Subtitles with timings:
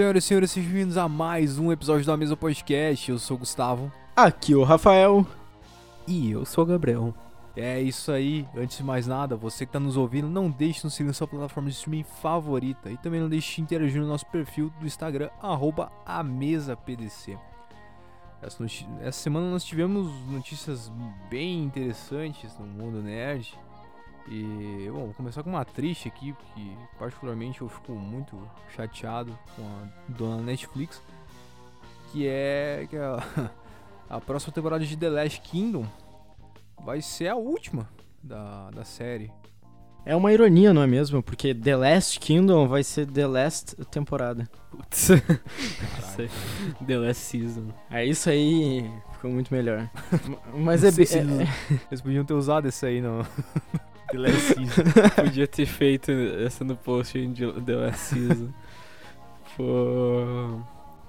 [0.00, 3.10] Senhoras e senhores, sejam bem-vindos a mais um episódio da Mesa Podcast.
[3.10, 3.92] Eu sou o Gustavo.
[4.16, 5.26] Aqui o Rafael.
[6.08, 7.14] E eu sou o Gabriel.
[7.54, 8.48] É isso aí.
[8.56, 11.12] Antes de mais nada, você que tá nos ouvindo, não deixe de nos seguir na
[11.12, 12.90] sua plataforma de streaming favorita.
[12.90, 17.36] E também não deixe de interagir no nosso perfil do Instagram, arroba amesapdc.
[18.40, 18.64] Essa,
[19.02, 20.90] essa semana nós tivemos notícias
[21.28, 23.54] bem interessantes no mundo nerd.
[24.28, 28.36] E, bom, vou começar com uma triste aqui, porque particularmente eu fico muito
[28.74, 31.02] chateado com a dona Netflix,
[32.12, 33.50] que é que a,
[34.08, 35.84] a próxima temporada de The Last Kingdom
[36.84, 37.88] vai ser a última
[38.22, 39.32] da, da série.
[40.04, 41.22] É uma ironia, não é mesmo?
[41.22, 44.48] Porque The Last Kingdom vai ser The Last temporada.
[44.70, 45.08] Putz.
[46.86, 47.68] The Last Season.
[47.90, 49.90] É isso aí, ficou muito melhor.
[50.56, 51.20] Mas é, Não se é-
[51.90, 53.26] eles- podiam ter usado isso aí no
[54.10, 54.82] The Last Season.
[55.24, 58.48] Podia ter feito essa no post de The Last Season.
[59.56, 60.60] Pô.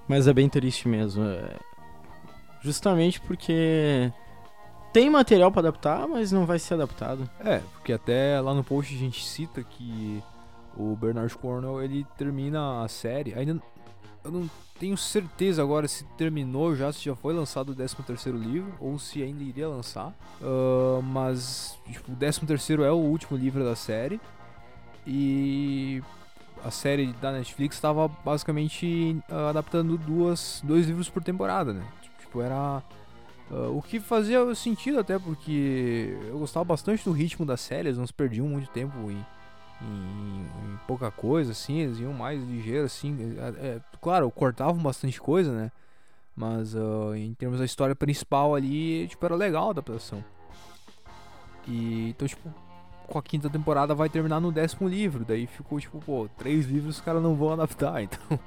[0.07, 1.23] mas é bem triste mesmo.
[1.23, 1.55] é.
[2.63, 4.11] Justamente porque
[4.93, 7.29] tem material pra adaptar, mas não vai ser adaptado.
[7.39, 10.21] É, porque até lá no post a gente cita que
[10.75, 13.33] o Bernard Cornwell ele termina a série.
[13.33, 13.61] Ainda
[14.23, 18.37] eu não tenho certeza agora se terminou já, se já foi lançado o 13 terceiro
[18.37, 20.13] livro ou se ainda iria lançar.
[20.41, 24.19] Ah, mas tipo, o 13 terceiro é o último livro da série
[25.05, 26.01] e
[26.63, 31.83] a série da Netflix estava basicamente ah, adaptando duas, dois livros por temporada, né?
[32.19, 32.81] Tipo, era
[33.51, 37.97] ah, o que fazia sentido até porque eu gostava bastante do ritmo da série, eles
[37.97, 39.23] não se perdiam muito tempo em,
[39.81, 43.35] em- em pouca coisa, assim, eles iam mais ligeiro, assim.
[43.37, 45.71] É, é, claro, cortavam bastante coisa, né?
[46.35, 50.23] Mas ah, em termos da história principal ali, tipo, era legal a adaptação.
[51.67, 52.49] E então, tipo,
[53.07, 55.23] com a quinta temporada vai terminar no décimo livro.
[55.25, 58.39] Daí ficou, tipo, pô, três livros os caras não vão adaptar, então.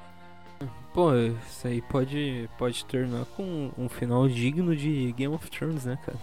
[0.93, 5.99] Pô, isso aí pode, pode tornar com um final digno de Game of Thrones, né,
[6.05, 6.19] cara?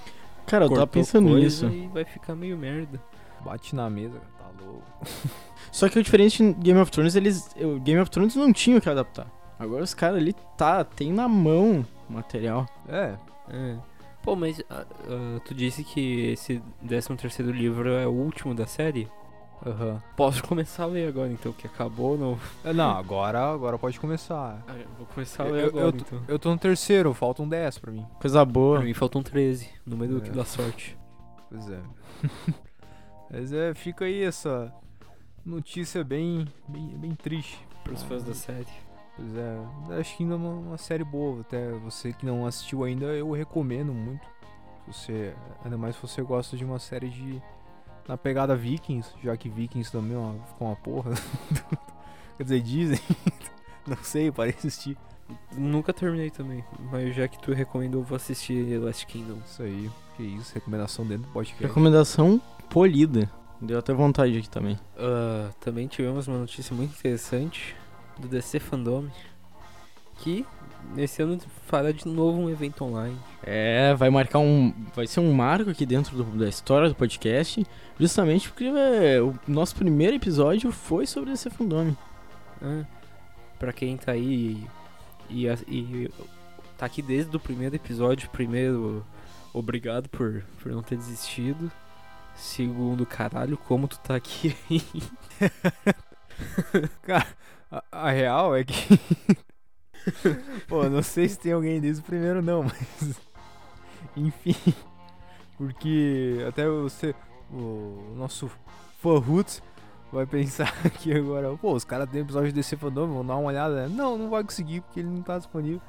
[0.47, 1.67] Cara, eu tava Cortou pensando nisso.
[1.67, 2.99] E vai ficar meio merda.
[3.43, 4.40] Bate na mesa, tá
[5.71, 7.49] Só que o diferente em Game of Thrones, eles.
[7.57, 9.27] O Game of Thrones não tinha o que adaptar.
[9.57, 12.65] Agora os caras ali tá, tem na mão o material.
[12.87, 13.15] É,
[13.49, 13.77] É.
[14.23, 18.67] Pô, mas ah, ah, tu disse que esse 13 terceiro livro é o último da
[18.67, 19.07] série?
[19.65, 20.01] aham.
[20.17, 22.37] Posso começar a ler agora, então, que acabou, não...
[22.65, 24.63] É, Não, agora, agora pode começar.
[24.67, 26.21] Ah, vou começar a ler eu- agora, eu tô- então.
[26.27, 28.05] Eu tô no terceiro, faltam 10 pra mim.
[28.19, 28.77] Coisa boa.
[28.77, 30.21] Pra mim faltam 13, número É.
[30.21, 30.97] que dá sorte.
[31.49, 31.79] Pois é.
[33.31, 34.73] Mas é, fica aí essa
[35.45, 37.65] notícia bem, bem, bem triste.
[37.83, 38.67] Pros fãs da série.
[39.15, 41.41] Pois é, acho que ainda é uma, uma série boa.
[41.41, 44.25] Até você que não assistiu ainda, eu recomendo muito.
[44.85, 45.33] Se você,
[45.63, 47.41] ainda mais se você gosta de uma série de.
[48.07, 51.11] Na pegada Vikings, já que Vikings também é uma, ficou uma porra.
[52.35, 52.99] Quer dizer, dizem.
[53.87, 54.97] não sei, parece assistir.
[55.55, 59.37] Nunca terminei também, mas já que tu recomendou, eu vou assistir Last Kingdom.
[59.45, 61.63] Isso aí, que isso, recomendação dentro do podcast.
[61.63, 63.29] Recomendação polida.
[63.61, 64.79] Deu até vontade aqui também.
[64.97, 67.75] Ah, também tivemos uma notícia muito interessante
[68.17, 69.05] do DC Fandom,
[70.17, 70.45] que
[70.95, 71.37] nesse ano
[71.67, 73.15] fará de novo um evento online.
[73.43, 74.73] É, vai marcar um.
[74.95, 77.63] Vai ser um marco aqui dentro do- da história do podcast.
[77.99, 81.95] Justamente porque é, o nosso primeiro episódio foi sobre esse fandome.
[82.61, 82.83] Ah,
[83.59, 84.63] pra quem tá aí
[85.29, 86.11] e, e, e
[86.77, 89.05] tá aqui desde o primeiro episódio, primeiro,
[89.53, 91.71] obrigado por, por não ter desistido.
[92.41, 94.57] Segundo, caralho, como tu tá aqui
[97.03, 97.27] Cara,
[97.71, 98.99] a, a real é que.
[100.67, 103.21] Pô, não sei se tem alguém desde o primeiro, não, mas.
[104.17, 104.55] Enfim.
[105.55, 107.13] Porque até você.
[107.53, 108.49] O nosso
[108.99, 109.61] fã Roots
[110.11, 111.55] vai pensar que agora.
[111.57, 113.87] Pô, os caras têm episódio de DC Fandom, vão dar uma olhada.
[113.87, 113.95] né?
[113.95, 115.79] Não, não vai conseguir porque ele não tá disponível.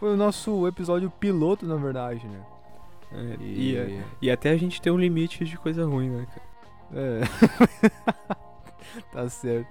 [0.00, 2.44] Foi o nosso episódio piloto, na verdade, né?
[3.14, 3.74] É, E.
[3.74, 6.52] e, e até a gente tem um limite de coisa ruim, né, cara?
[6.94, 7.20] É.
[9.12, 9.68] tá certo.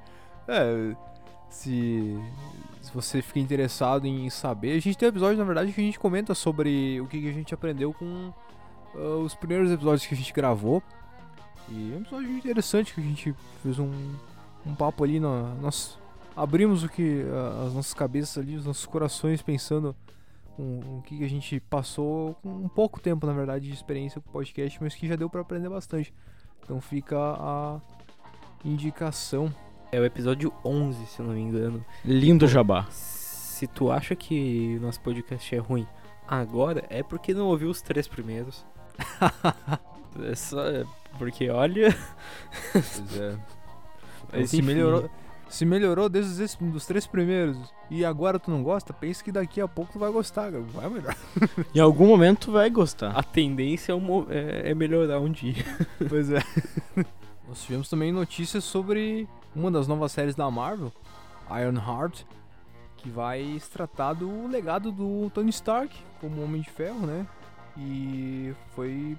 [0.48, 0.96] É,
[1.50, 2.18] se,
[2.82, 5.84] se você fica interessado em saber, a gente tem um episódio, na verdade, que a
[5.84, 8.34] gente comenta sobre o que, que a gente aprendeu com
[8.96, 10.82] ah, os primeiros episódios que a gente gravou.
[11.70, 13.92] E é um episódio interessante que a gente fez um,
[14.66, 15.20] um papo ali.
[15.20, 15.98] Na, nós
[16.36, 19.96] abrimos o que ah, as nossas cabeças ali, os nossos corações pensando
[20.56, 24.30] com o que, a gente passou com um pouco tempo, na verdade, de experiência com
[24.30, 26.14] o podcast, mas que já deu pra aprender bastante.
[26.64, 27.80] Então fica a
[28.64, 29.54] indicação.
[29.92, 31.84] É o episódio 11, se eu não me engano.
[32.06, 32.88] Lindo jabá.
[32.92, 35.86] Se tu acha que o nosso podcast é ruim
[36.28, 38.66] agora, é porque não ouviu os três primeiros.
[40.24, 40.64] é só.
[41.18, 41.96] Porque olha.
[42.72, 43.38] Pois é.
[44.32, 44.68] Mas se enfim.
[44.68, 45.10] melhorou.
[45.52, 47.58] Se melhorou desde os dos três primeiros
[47.90, 50.62] e agora tu não gosta, pense que daqui a pouco tu vai gostar, cara.
[50.62, 51.18] Vai melhorar.
[51.76, 53.12] Em algum momento tu vai gostar.
[53.12, 55.64] A tendência é, um é- é melhorar um dia.
[56.08, 56.42] Pois é.
[57.48, 60.90] Nós tivemos também notícias sobre uma das novas séries da Marvel,
[61.50, 62.24] Ironheart,
[62.96, 67.28] que vai se tratar do legado do Tony Stark como Homem de Ferro, né?
[67.78, 69.18] E foi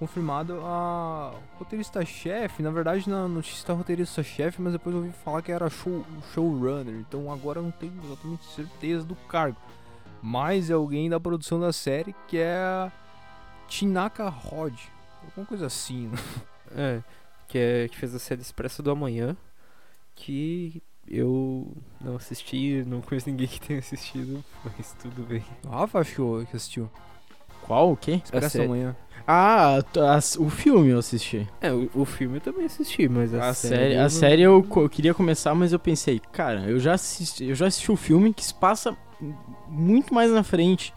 [0.00, 5.52] confirmado a roteirista-chefe, na verdade na notícia tá roteirista-chefe, mas depois eu ouvi falar que
[5.52, 9.58] era show, showrunner, então agora eu não tenho exatamente certeza do cargo.
[10.22, 12.90] Mas é alguém da produção da série que é a
[13.68, 14.74] Tinaka Rod,
[15.22, 16.18] alguma coisa assim, né?
[16.72, 17.02] É,
[17.46, 19.36] que, é, que fez a série Expresso do Amanhã,
[20.14, 25.44] que eu não assisti, não conheço ninguém que tenha assistido, mas tudo bem.
[25.66, 26.88] O Rafa achou que assistiu.
[27.62, 27.92] Qual?
[27.92, 28.22] O quê?
[28.24, 28.64] Expresso série.
[28.64, 28.96] amanhã.
[29.32, 29.78] Ah,
[30.16, 31.46] as- o filme eu assisti.
[31.60, 33.96] É, o, o filme eu também assisti, mas a, A série...
[33.96, 37.54] a não- série eu, eu queria começar, mas eu pensei, cara, eu já assisti, eu
[37.54, 38.96] já assisti o filme que se passa
[39.68, 40.92] muito mais na frente.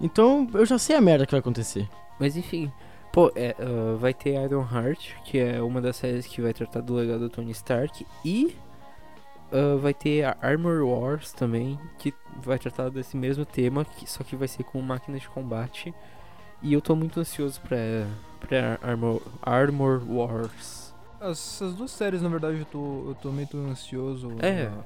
[0.00, 1.88] Então eu já sei a merda que vai acontecer.
[2.20, 2.70] Mas enfim,
[3.12, 6.94] pô, é, ah, vai ter Ironheart, que é uma das séries que vai tratar do
[6.94, 8.56] legado do Tony Stark, e
[9.52, 14.22] ah, vai ter a Armor Wars também, que vai tratar desse mesmo tema, que, só
[14.22, 15.92] que vai ser com máquinas de combate.
[16.64, 17.76] E eu tô muito ansioso pra,
[18.40, 20.94] pra Armor, Armor Wars.
[21.20, 24.28] Essas duas séries, na verdade, eu tô, eu tô meio ansioso.
[24.40, 24.70] É.
[24.70, 24.84] né?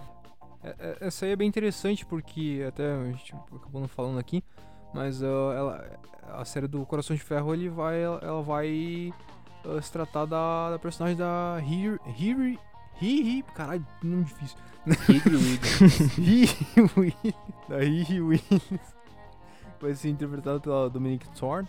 [1.01, 4.43] Essa aí é bem interessante porque até a gente acabou não falando aqui,
[4.93, 5.27] mas ah,
[5.57, 5.99] ela,
[6.35, 9.15] a série do Coração de Ferro ele vai, ela vai
[9.65, 12.59] ah, se tratar da, da personagem da Hiri, Hiri,
[13.01, 14.59] Hiri, caralho, nome difícil.
[15.09, 16.17] Hidro Williams.
[16.19, 17.35] Riri Williams,
[17.69, 18.95] da Riri Williams,
[19.81, 21.69] vai ser interpretada pela Dominique Thorne,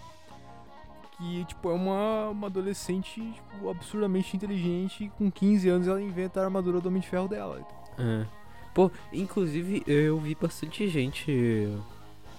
[1.17, 6.45] que tipo é uma, uma adolescente tipo, absurdamente inteligente, com 15 anos ela inventa a
[6.45, 7.65] armadura do Homem de Ferro dela.
[7.97, 8.25] É.
[8.73, 11.69] Pô, inclusive eu vi bastante gente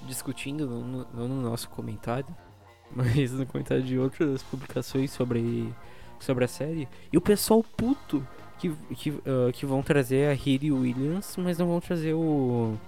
[0.07, 2.35] discutindo, no, não no nosso comentário,
[2.95, 5.73] mas no comentário de outras publicações sobre,
[6.19, 6.89] sobre a série.
[7.13, 8.27] E o pessoal puto
[8.59, 12.79] que, que, ah, que vão trazer a Riri Williams, mas não vão trazer o,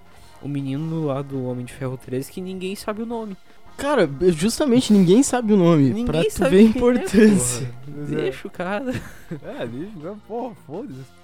[0.43, 3.37] o menino lá do Homem de Ferro 3 que ninguém sabe o nome.
[3.77, 5.85] Cara, justamente ninguém sabe o nome.
[5.85, 7.67] Ninguém pra tu sabe ver a é, importância.
[7.67, 7.97] porra.
[7.97, 8.15] Mas é.
[8.15, 9.01] Deixa o cara.
[9.31, 11.23] É, deixa, porra, foda-se.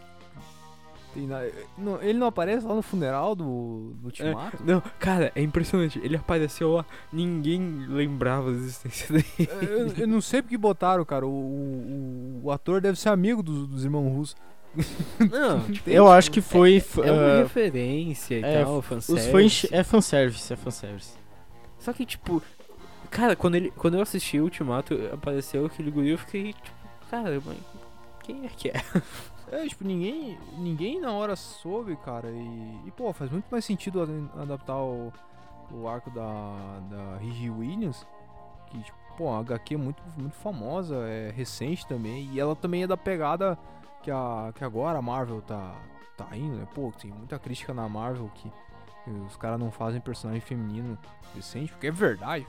[1.77, 4.57] Não, ele não aparece lá no funeral do, do Ultimato?
[4.63, 5.99] Não, cara, é impressionante.
[6.03, 9.49] Ele apareceu lá, ninguém lembrava da existência dele.
[9.61, 11.25] eu, eu não sei porque botaram, cara.
[11.25, 14.35] O, o, o ator deve ser amigo dos, dos irmãos russos.
[15.31, 16.77] Não, Eu acho que foi.
[16.77, 19.31] f- É uma ah, referência e é, tal, os fanservice.
[19.31, 19.71] fãs.
[19.71, 21.17] É fanservice, é fanservice.
[21.79, 22.41] Só que, tipo,
[23.09, 26.77] cara, quando, ele, quando eu assisti o Ultimato, apareceu aquele guri, eu fiquei, tipo,
[27.09, 27.57] cara, mas
[28.23, 28.83] quem é que é?
[29.51, 32.29] É, tipo, ninguém, ninguém na hora soube, cara.
[32.29, 34.01] E, e, pô, faz muito mais sentido
[34.37, 35.11] adaptar o,
[35.71, 38.05] o arco da, da Riri Williams.
[38.69, 42.29] Que, tipo, pô, a HQ é muito, muito famosa, é recente também.
[42.31, 43.57] E ela também é da pegada
[44.01, 45.75] que, a, que agora a Marvel tá,
[46.17, 46.67] tá indo, né?
[46.73, 48.51] Pô, tem muita crítica na Marvel que
[49.27, 50.97] os caras não fazem personagem feminino
[51.33, 52.45] decente, porque é verdade.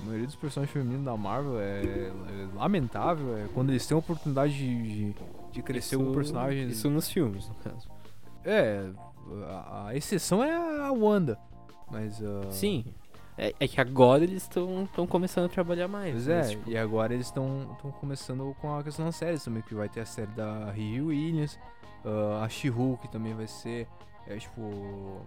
[0.00, 3.36] A maioria dos personagens femininos da Marvel é, é lamentável.
[3.38, 5.16] É quando eles têm a oportunidade de, de,
[5.52, 6.66] de crescer como personagem.
[6.68, 7.88] Isso nos filmes, no caso.
[8.44, 8.90] É,
[9.46, 11.38] a, a exceção é a Wanda.
[11.90, 12.20] Mas.
[12.22, 12.84] ah, Sim.
[13.36, 16.12] É, é que agora eles estão começando a trabalhar mais.
[16.12, 19.62] Pois mas, é, tipo, e agora eles estão começando com a questão das séries também,
[19.62, 21.58] que vai ter a série da Riri Williams,
[22.04, 23.88] ah, a She-Hulk também vai ser,
[24.26, 25.22] é tipo,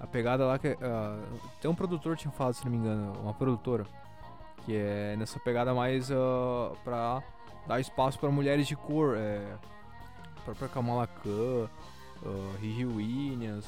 [0.00, 1.22] a pegada lá que, ah,
[1.60, 3.86] tem um produtor tinha falado, se não me engano, uma produtora,
[4.64, 7.22] que é nessa pegada mais ah, pra
[7.68, 9.56] dar espaço pra mulheres de cor, é,
[10.38, 11.68] a própria Kamala Khan,
[12.60, 13.66] Riri Williams,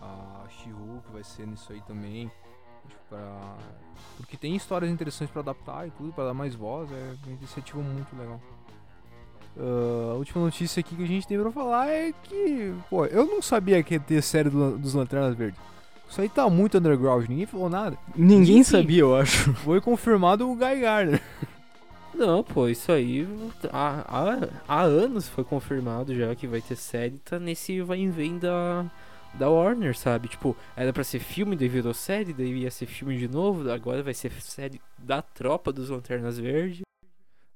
[0.00, 2.30] a She-Hulk vai ser nisso aí também,
[3.10, 3.56] pra
[4.16, 7.80] porque tem histórias interessantes pra adaptar e tudo, pra dar mais voz, é uma iniciativa
[7.82, 8.40] muito legal.
[9.58, 13.26] Ah, a última notícia aqui que a gente tem pra falar é que, pô, eu
[13.26, 15.58] não sabia que ia ter série do- dos Lanternas Verdes.
[16.08, 17.96] Isso aí tá muito underground, ninguém falou nada.
[18.16, 18.64] Ninguém Enfim.
[18.64, 19.52] sabia, eu acho.
[19.64, 21.22] Foi confirmado o Guy Gardner.
[22.14, 23.26] Não, pô, isso aí
[23.72, 28.10] há, há, há anos foi confirmado já que vai ter série, tá nesse vai e
[28.10, 28.84] vem da,
[29.34, 30.28] da Warner, sabe?
[30.28, 34.02] Tipo, era pra ser filme, daí virou série, daí ia ser filme de novo, agora
[34.02, 36.82] vai ser série da tropa dos Lanternas Verdes.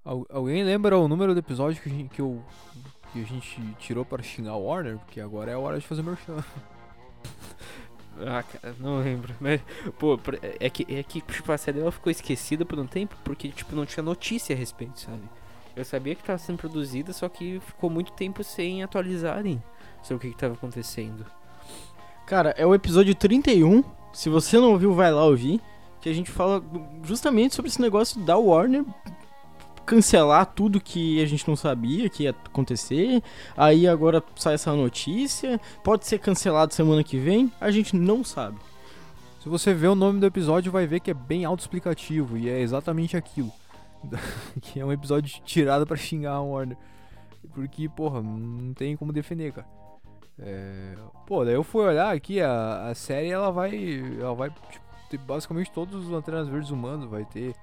[0.05, 2.43] Al- alguém lembra o número do episódio que a gente, que eu,
[3.13, 4.99] que a gente tirou para xingar o Warner?
[4.99, 6.43] Porque agora é a hora de fazer merchan.
[8.21, 9.35] Ah, cara, não lembro.
[9.41, 9.61] Mas,
[9.99, 10.17] pô,
[10.61, 13.75] é que, é que tipo, a série ela ficou esquecida por um tempo porque, tipo,
[13.75, 15.23] não tinha notícia a respeito, sabe?
[15.75, 19.61] Eu sabia que tava sendo produzida, só que ficou muito tempo sem atualizarem
[20.01, 21.27] sobre o que, que tava acontecendo.
[22.27, 23.85] Cara, é o episódio 31.
[24.13, 25.61] Se você não ouviu, vai lá ouvir.
[26.01, 26.63] Que a gente fala
[27.03, 28.85] justamente sobre esse negócio da Warner
[29.85, 33.23] cancelar tudo que a gente não sabia que ia acontecer.
[33.57, 35.61] Aí agora sai essa notícia.
[35.83, 37.53] Pode ser cancelado semana que vem.
[37.61, 38.59] A gente não sabe.
[39.43, 42.61] Se você ver o nome do episódio, vai ver que é bem autoexplicativo e é
[42.61, 43.53] exatamente aquilo.
[44.61, 46.77] que é um episódio tirado pra xingar a Warner.
[47.53, 49.84] Porque, porra, não tem como defender, cara.
[50.39, 50.95] É...
[51.27, 53.73] Pô, daí eu fui olhar aqui, a, a série ela vai.
[54.21, 57.07] Ela vai tipo, ter basicamente todos os Lanternas Verdes humanos.
[57.09, 57.55] Vai ter.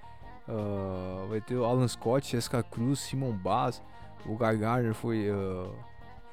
[0.47, 3.81] Uh, vai ter o Alan Scott, Jessica Cruz, Simon Bass,
[4.25, 5.71] o Guy Gardner foi, uh,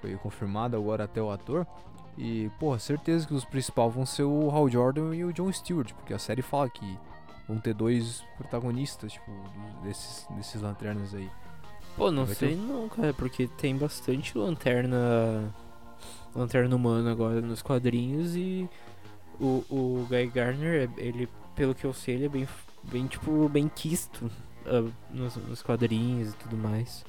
[0.01, 1.67] foi confirmado agora até o ator.
[2.17, 5.93] E, porra, certeza que os principais vão ser o Hal Jordan e o John Stewart,
[5.93, 6.99] porque a série fala que
[7.47, 9.31] vão ter dois protagonistas, tipo,
[9.85, 11.31] desses, desses lanternas aí.
[11.97, 15.55] Pô, não Vai sei ter- não, cara, porque tem bastante lanterna.
[16.35, 18.69] Lanterna humana agora nos quadrinhos e
[19.41, 22.49] o, o Guy Gardner, é- ele, pelo que eu sei, ele é bem,
[22.85, 24.31] bem tipo, bem quisto
[24.67, 27.05] ah, nos, nos quadrinhos e tudo mais.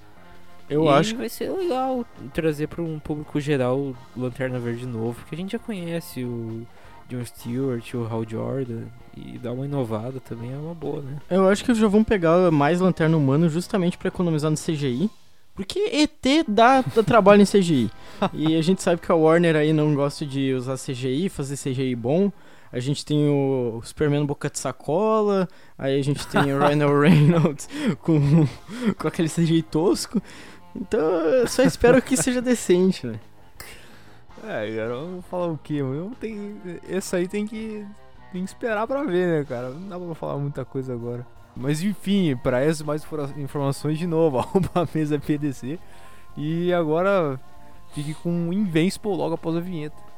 [0.70, 5.34] Eu e acho vai ser legal trazer para um público geral Lanterna Verde novo, porque
[5.34, 6.66] a gente já conhece o
[7.10, 8.84] John Stewart, o Hal Jordan,
[9.18, 11.18] e dar uma inovada também é uma boa, né?
[11.28, 15.10] Eu acho que já vão pegar mais Lanterna Humana justamente pra economizar no CGI.
[15.60, 17.92] Porque ET dá, trabalho em CGI.
[18.32, 21.94] e a gente sabe que a Warner aí não gosta de usar CGI, fazer CGI
[21.98, 22.32] bom.
[22.72, 27.68] A gente tem o Superman boca de sacola, aí a gente tem o Ryan Reynolds
[28.00, 28.48] com,
[28.98, 30.22] com aquele CGI tosco.
[30.74, 33.20] Então eu só espero que seja decente, né?
[34.46, 35.74] É, cara, eu vou falar o quê?
[35.74, 37.86] Eu tenho, esse aí tem que,
[38.32, 39.72] tem que esperar pra ver, né, cara?
[39.72, 41.28] Não dá pra falar muita coisa agora.
[41.56, 43.06] Mas enfim, pra essas mais
[43.38, 45.80] informações de novo, arroba a mesa PDC.
[46.38, 47.40] E agora
[47.94, 50.10] fique com Invincible logo após a vinheta.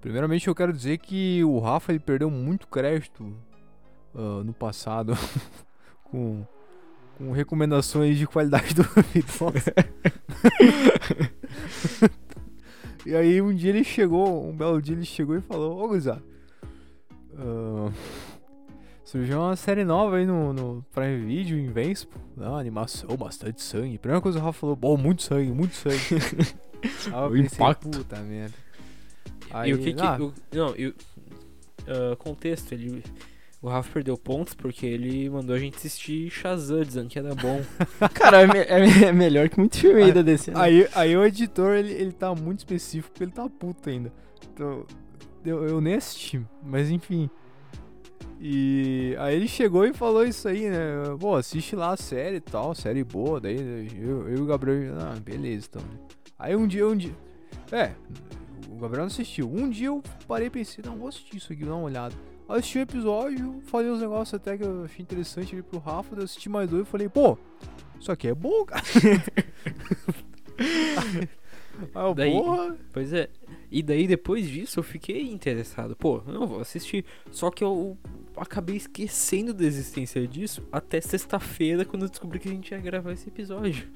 [0.00, 3.34] Primeiramente eu quero dizer que o Rafa ele perdeu muito crédito
[4.14, 5.14] ah, no passado
[6.04, 6.46] com,
[7.16, 9.72] com recomendações de qualidade duvidosa.
[13.06, 16.18] e aí um dia ele chegou, um belo dia ele chegou e falou, ô Guizá,
[17.36, 17.90] ah,
[19.04, 23.98] surgiu uma série nova aí no, no Prime Video, Invincible, uma animação, bastante sangue.
[23.98, 25.98] Primeira coisa que o Rafa falou, bom, muito sangue, muito sangue.
[27.06, 27.88] Aí eu O pensei, impacto.
[27.88, 28.54] Puta merda.
[29.64, 30.02] e o que que.
[30.02, 30.94] ah, o- não, e o-
[31.86, 33.02] ah, contexto, ele.
[33.64, 37.62] O Rafa perdeu pontos porque ele mandou a gente assistir Shazam, dizendo que era bom.
[38.12, 40.60] Cara, é, me- é- é melhor que muito filme ainda desse ano.
[40.60, 44.12] Aí, aí o editor, ele, ele tá muito específico porque ele tá puto ainda.
[44.52, 44.84] Então,
[45.46, 47.30] eu, eu nem assisti, mas enfim.
[48.38, 50.76] E aí ele chegou e falou isso aí, né?
[51.18, 53.40] Pô, assiste lá a série e tal, série boa.
[53.40, 53.56] Daí
[53.98, 55.80] eu, eu e o Gabriel, ah, beleza, então.
[55.80, 55.98] né?
[56.38, 57.14] Aí um dia, um dia.
[57.72, 57.92] É,
[58.68, 59.50] o Gabriel não assistiu.
[59.50, 62.14] Um dia eu parei e pensei, não, vou assistir isso aqui, vou dar uma olhada.
[62.54, 66.14] Eu assisti o episódio, falei uns negócios até que eu achei interessante ali pro Rafa,
[66.14, 67.36] eu assisti mais dois e falei, pô,
[67.98, 68.80] isso aqui é bom, cara.
[71.92, 72.76] Eu, Daí- porra.
[72.92, 73.28] Pois é.
[73.68, 75.96] E daí depois disso eu fiquei interessado.
[75.96, 77.04] Pô, não vou assistir.
[77.32, 77.98] Só que eu
[78.36, 83.12] acabei esquecendo da existência disso até sexta-feira quando eu descobri que a gente ia gravar
[83.12, 83.86] esse episódio.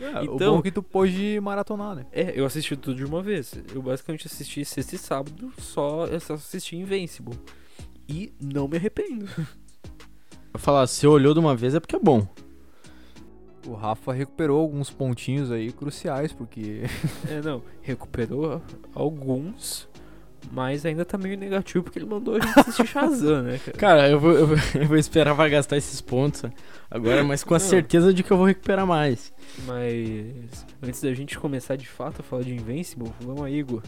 [0.00, 2.06] É, o Então- bom é que tu pôde maratonar, né?
[2.12, 3.54] É, eu assisti tudo de uma vez.
[3.74, 7.38] Eu basicamente assisti sexta e sábado, só eu só assisti Invincible.
[8.08, 9.26] E não me arrependo.
[10.52, 12.28] Eu falar, se olhou de uma vez é porque é bom.
[13.66, 16.82] O Rafa recuperou alguns pontinhos aí cruciais, porque
[17.28, 18.62] É, não, recuperou
[18.94, 19.88] alguns,
[20.52, 23.76] mas ainda tá meio negativo porque ele mandou a gente assistir Shazam, né, cara?
[23.78, 26.44] Cara, eu vou, eu vou, eu vou esperar pra gastar esses pontos
[26.90, 27.66] agora, mas com a Não.
[27.66, 29.32] certeza de que eu vou recuperar mais.
[29.66, 33.82] Mas antes da gente começar de fato a falar de Invincible, vamos aí, Igor.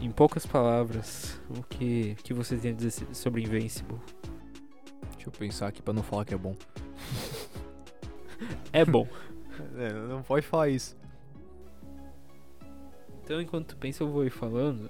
[0.00, 3.98] Em poucas palavras, o que, que você tem a dizer sobre Invincible?
[5.14, 6.54] Deixa eu pensar aqui pra não falar que é bom.
[8.72, 9.08] É bom.
[9.76, 10.96] É, não pode falar isso.
[13.24, 14.88] Então, enquanto tu pensa, eu vou ir falando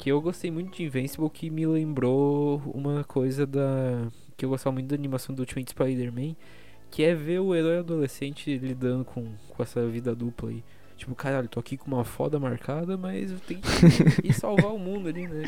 [0.00, 4.08] que eu gostei muito de Invincible, que me lembrou uma coisa da.
[4.34, 6.34] que eu gostava muito da animação do Ultimate Spider-Man,
[6.90, 10.64] que é ver o herói adolescente lidando com, com essa vida dupla aí.
[10.96, 13.68] Tipo, caralho, tô aqui com uma foda marcada, mas eu tenho que
[14.26, 15.42] ir salvar o mundo ali, né?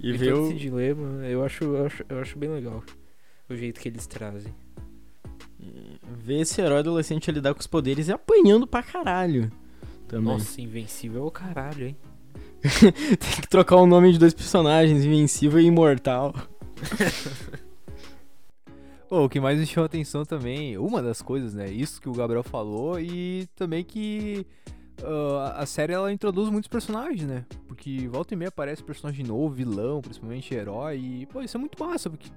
[0.00, 2.82] E E ver o, esse dilema, eu acho, eu acho, eu acho bem legal
[3.50, 4.54] o jeito que eles trazem.
[6.24, 9.52] ver esse herói adolescente lidar com os poderes e apanhando pra caralho.
[10.08, 10.24] Também.
[10.24, 11.96] Nossa, invencível é o caralho, hein?
[12.80, 16.34] Tem que trocar o nome de dois personagens, Invencível e Imortal.
[19.08, 21.68] Pô, o que mais me chamou a atenção também, uma das coisas, né?
[21.68, 24.46] Isso que o Gabriel falou e também que
[25.02, 27.44] ah, a série ela introduz muitos personagens, né?
[27.66, 30.98] Porque volta e meia aparece personagem novo, vilão, principalmente herói.
[30.98, 32.30] E, pô, isso é muito massa, porque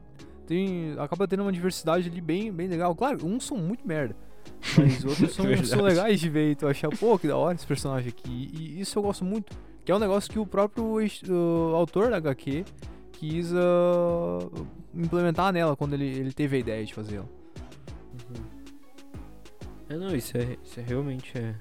[0.47, 2.95] tem, acaba tendo uma diversidade ali bem, bem legal.
[2.95, 4.15] Claro, uns são muito merda.
[4.77, 7.65] Mas outros são, são legais de ver e tu achar, pô, que da hora esse
[7.65, 8.51] personagem aqui.
[8.53, 9.55] E isso eu gosto muito.
[9.85, 10.83] Que é um negócio que o próprio
[11.29, 12.65] o autor da HQ
[13.13, 14.39] quis ah,
[14.93, 17.29] implementar nela quando ele, ele teve a ideia de fazer ela.
[19.89, 21.53] É, não, isso é, isso é realmente é,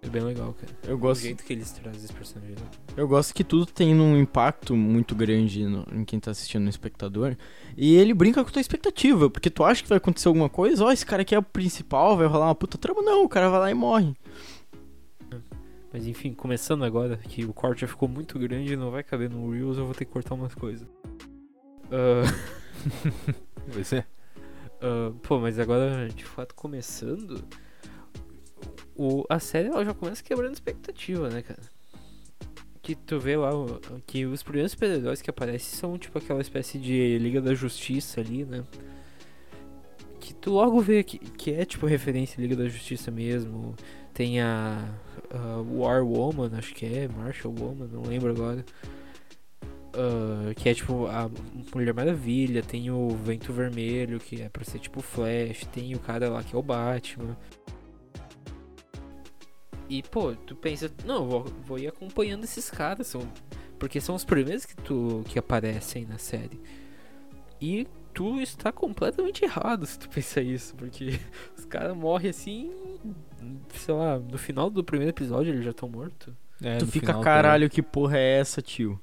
[0.00, 0.72] é bem legal, cara.
[0.84, 2.66] Eu O gosto, jeito que eles trazem esse personagem lá.
[2.96, 6.70] eu gosto que tudo tem um impacto muito grande no- em quem tá assistindo, no
[6.70, 7.36] espectador.
[7.76, 10.90] E ele brinca com tua expectativa, porque tu acha que vai acontecer alguma coisa, ó,
[10.90, 13.02] esse cara aqui é o principal, vai rolar uma puta trama.
[13.02, 14.14] Não, o cara vai lá e morre.
[15.92, 19.30] Mas enfim, começando agora, que o corte já ficou muito grande e não vai caber
[19.30, 20.86] no Reels, eu vou ter que cortar umas coisas.
[21.90, 22.22] Ah,
[23.68, 24.06] Vai ser?
[24.80, 27.44] ah, pô, mas agora, de fato, começando,
[28.96, 31.60] o, a série ela já começa quebrando expectativa, né, cara?
[32.82, 33.50] Que tu vê lá
[34.06, 38.44] que os primeiros super-heróis que aparecem são tipo aquela espécie de Liga da Justiça ali,
[38.44, 38.64] né?
[40.20, 43.74] Que tu logo vê que, que é tipo referência à Liga da Justiça mesmo.
[44.18, 44.84] Tem a,
[45.30, 48.64] a War Woman, acho que é, Marshall Woman, não lembro agora.
[49.94, 51.30] Ah, que é tipo a
[51.72, 56.28] Mulher Maravilha, tem o Vento Vermelho, que é pra ser tipo Flash, tem o cara
[56.28, 57.36] lá que é o Batman.
[59.88, 63.22] E pô, tu pensa, não, vou, vou ir acompanhando esses caras, são,
[63.78, 66.60] porque são os primeiros que tu que aparecem na série.
[67.60, 71.20] E tu está completamente errado se tu pensar isso, porque
[71.56, 72.68] os caras morrem assim,
[73.74, 76.32] sei lá, no final do primeiro episódio eles já estão mortos.
[76.62, 79.00] É, tu fica, caralho, que porra é essa, tio?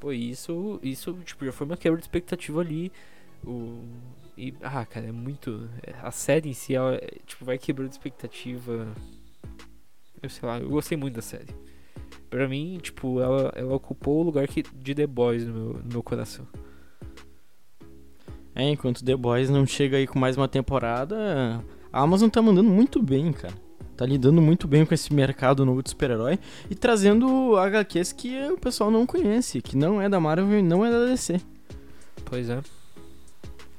[0.00, 2.92] Pô, isso, isso, tipo, já foi uma quebra de expectativa ali.
[3.44, 3.82] O...
[4.36, 5.68] E, ah, cara, é muito.
[5.82, 8.86] é, A série em si, ela, é, tipo, vai quebrando expectativa.
[10.22, 11.54] Eu sei lá, eu gostei muito da série.
[12.30, 15.92] Pra mim, tipo, ela, ela ocupou o lugar que, de The Boys no meu, no
[15.92, 16.46] meu coração.
[18.54, 22.70] É, enquanto The Boys não chega aí com mais uma temporada, a Amazon tá mandando
[22.70, 23.54] muito bem, cara.
[23.96, 26.38] Tá lidando muito bem com esse mercado novo de super-herói
[26.70, 30.84] e trazendo HQs que o pessoal não conhece, que não é da Marvel e não
[30.84, 31.40] é da DC.
[32.24, 32.60] Pois é.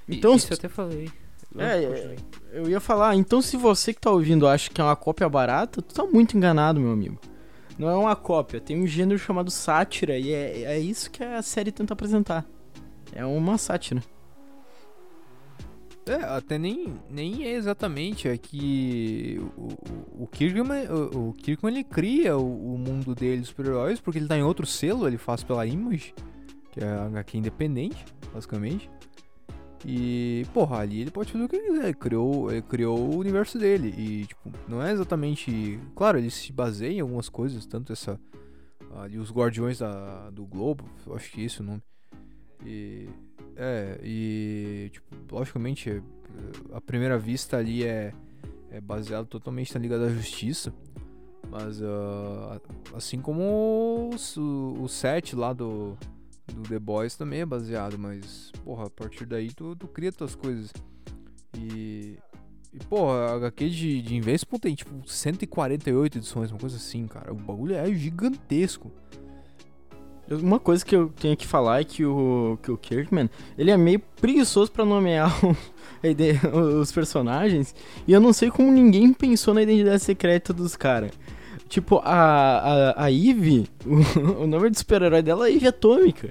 [0.07, 1.09] Então, isso eu até falei.
[1.57, 2.15] É, é.
[2.51, 5.81] Eu ia falar, então se você que tá ouvindo acha que é uma cópia barata,
[5.81, 7.17] tu tá muito enganado, meu amigo.
[7.77, 11.41] Não é uma cópia, tem um gênero chamado sátira e é, é isso que a
[11.41, 12.45] série tenta apresentar.
[13.13, 14.03] É uma sátira.
[16.09, 21.83] É, até nem, nem é exatamente, é que o, o, Kirkman, o, o Kirkman ele
[21.83, 25.43] cria o, o mundo dele dos super-heróis, porque ele tá em outro selo, ele faz
[25.43, 26.15] pela Image,
[26.71, 28.89] que é a HQ independente, basicamente.
[29.85, 33.17] E, porra, ali ele pode fazer o que ele quiser, ele criou, ele criou o
[33.17, 33.93] universo dele.
[33.95, 35.79] E, tipo, não é exatamente.
[35.95, 38.19] Claro, ele se baseia em algumas coisas, tanto essa.
[38.97, 41.83] Ali, os Guardiões da, do Globo, acho que é esse o nome.
[42.65, 43.07] E.
[43.55, 44.89] É, e.
[44.91, 46.01] Tipo, logicamente, é,
[46.73, 48.13] à primeira vista ali é,
[48.71, 50.73] é baseado totalmente na Liga da Justiça.
[51.49, 52.61] Mas, ah,
[52.95, 55.97] assim como o, o set lá do,
[56.47, 60.35] do The Boys também é baseado, mas, porra, a partir daí tu, tu cria tuas
[60.35, 60.71] coisas.
[61.57, 62.17] E.
[62.71, 67.33] E, porra, a HQ de, de Invincible tem, tipo, 148 edições, uma coisa assim, cara.
[67.33, 68.91] O bagulho é gigantesco.
[70.31, 73.77] Uma coisa que eu tenho que falar é que o, que o Kirkman, ele é
[73.77, 75.55] meio preguiçoso pra nomear o-
[76.03, 76.39] a ide-
[76.79, 77.73] os personagens,
[78.07, 81.11] e eu não sei como ninguém pensou na identidade secreta dos caras.
[81.67, 86.29] Tipo, a, a, a Eve, o, o nome de super-herói dela é Eve Atômica.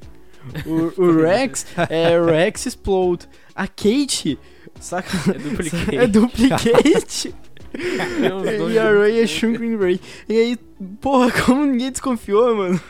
[0.65, 3.29] O, o Rex é Rex Explode.
[3.55, 4.39] A Kate,
[4.81, 5.09] saca?
[5.33, 5.97] É duplicate.
[5.97, 7.35] É duplicate.
[8.73, 9.27] E a Ray é.
[9.27, 10.01] Shrinking Ray.
[10.29, 10.57] E aí,
[11.01, 12.81] porra, como ninguém desconfiou, mano?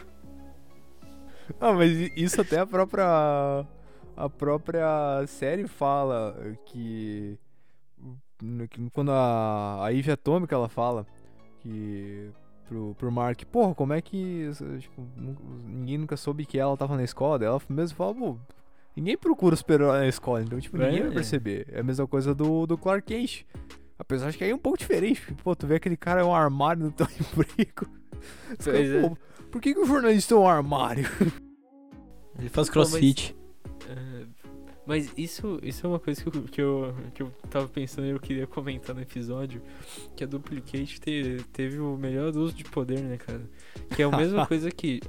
[1.60, 3.04] Ah, mas isso até a própria.
[4.16, 7.38] A própria série fala que.
[8.92, 11.06] Quando a, a Eve Atômica ela fala
[11.60, 12.30] que.
[12.68, 14.50] Pro, pro Mark, porra, como é que.
[14.80, 15.02] Tipo,
[15.64, 17.42] ninguém nunca soube que ela tava na escola.
[17.44, 18.36] Ela mesmo fala, pô.
[18.94, 21.02] Ninguém procura super-herói na escola, então, tipo, ninguém É.
[21.04, 21.66] vai perceber.
[21.70, 23.44] É a mesma coisa do, do Clark Kent.
[23.96, 25.20] Apesar de que aí é um pouco diferente.
[25.20, 27.86] porque, Pô, tu vê aquele cara é um armário no teu emprego.
[28.58, 29.00] Os Pois é.
[29.08, 29.16] pô,
[29.50, 31.08] por que, que o jornalista é um armário?
[32.38, 33.34] Ele faz Pô, mas- crossfit.
[33.88, 34.24] É,
[34.86, 38.10] Mas isso, isso é uma coisa que eu, que, eu, que eu tava pensando e
[38.10, 39.60] eu queria comentar no episódio.
[40.16, 43.42] Que a Duplicate te, teve o melhor uso de poder, né, cara?
[43.94, 45.00] Que é a mesma coisa que.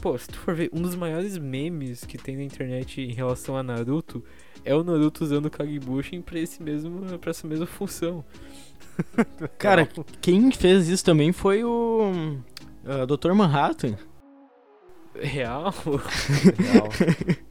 [0.00, 3.56] Pô, se tu for ver, um dos maiores memes que tem na internet em relação
[3.56, 4.22] a Naruto
[4.64, 8.22] é o Naruto usando o Kagebushin pra, esse mesmo, pra essa mesma função.
[9.58, 9.88] Cara,
[10.20, 12.36] quem fez isso também foi o
[12.86, 13.32] uh, Dr.
[13.32, 13.96] Manhattan.
[15.14, 15.72] Real?
[16.58, 16.88] Real.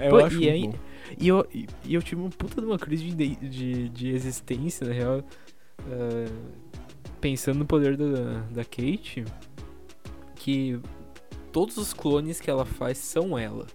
[0.00, 0.70] Eu Pô, acho e, aí,
[1.18, 4.92] e, eu, e, eu tive uma puta de uma crise de, de, de existência, na
[4.94, 5.22] real.
[5.80, 6.30] ah,
[7.20, 9.24] pensando no poder da, da Kate.
[10.36, 10.80] Que
[11.52, 13.66] todos os clones que ela faz são ela.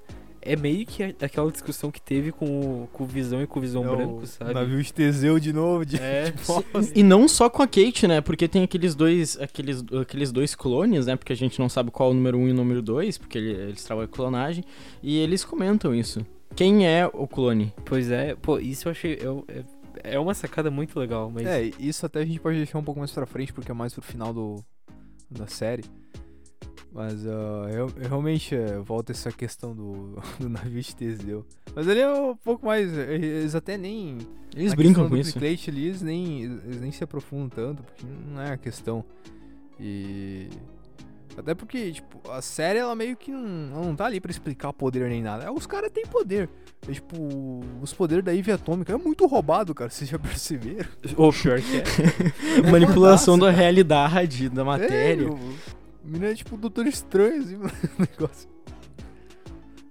[0.43, 2.45] É meio que aquela discussão que teve com
[2.83, 4.53] o, com o Visão e com o Visão É o Branco, sabe?
[4.53, 5.85] Navio de Teseu de novo.
[5.85, 5.97] De...
[5.97, 6.33] É,
[6.95, 8.21] E não só com a Kate, né?
[8.21, 11.15] Porque tem aqueles dois, aqueles, aqueles dois clones, né?
[11.15, 13.17] Porque a gente não sabe qual é o número 1 um e o número 2,
[13.19, 14.63] porque ele- eles trabalham com clonagem.
[15.03, 16.25] E eles comentam isso.
[16.55, 17.73] Quem é o clone?
[17.85, 19.17] pois é, pô, isso eu achei.
[19.21, 19.63] eu- é,
[20.15, 21.45] é uma sacada muito legal, mas.
[21.45, 23.93] É, isso até a gente pode deixar um pouco mais pra frente, porque é mais
[23.93, 24.55] pro final do,
[25.29, 25.83] da série.
[26.93, 31.45] Mas ah, eu, eu realmente é, volta essa questão do, do navio de Teseu.
[31.73, 32.91] Mas ele é um pouco mais.
[32.91, 34.17] Eles até nem.
[34.55, 35.37] Eles brincam com isso.
[35.37, 39.05] Ali, eles nem, eles nem se aprofundam tanto, porque não é a questão.
[39.79, 40.49] E.
[41.37, 44.73] Até porque, tipo, a série ela meio que não, ela não tá ali pra explicar
[44.73, 45.45] poder nem nada.
[45.45, 46.49] É, Os caras têm poder.
[46.85, 49.89] É, tipo, os poderes da Ivy Atômica é muito roubado, cara.
[49.91, 50.89] Vocês já perceberam?
[51.15, 52.67] Ou pior que é.
[52.69, 55.29] Manipulação da realidade, da matéria.
[55.29, 58.49] É, menino é tipo Doutor Estranho, assim, o negócio.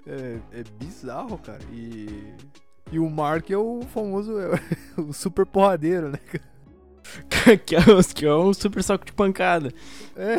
[0.06, 1.60] É, é bizarro, cara.
[1.72, 2.34] E.
[2.92, 4.32] E o Mark é o famoso.
[4.40, 4.50] é,
[5.00, 6.18] o super porradeiro, né?
[6.18, 6.50] cara?
[7.64, 9.72] que, é, que é um super saco de pancada.
[10.16, 10.38] É.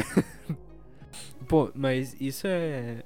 [1.47, 3.03] Pô, mas isso é.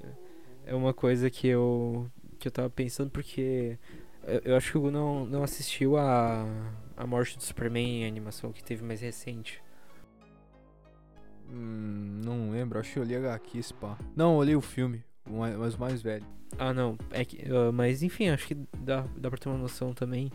[0.65, 2.09] É uma coisa que eu.
[2.39, 3.77] Que eu tava pensando porque.
[4.23, 6.45] Eu, eu acho que o Gu não, não assistiu a.
[6.97, 9.61] A morte do Superman em animação que teve mais recente.
[11.51, 13.97] Hum, não lembro, acho que eu li HQ, esse pá.
[14.15, 16.25] Não, eu olhei o filme, mas o mais velho.
[16.57, 16.97] Ah, não.
[17.11, 20.31] É que, ah, mas enfim, acho que dá, dá pra ter uma noção também.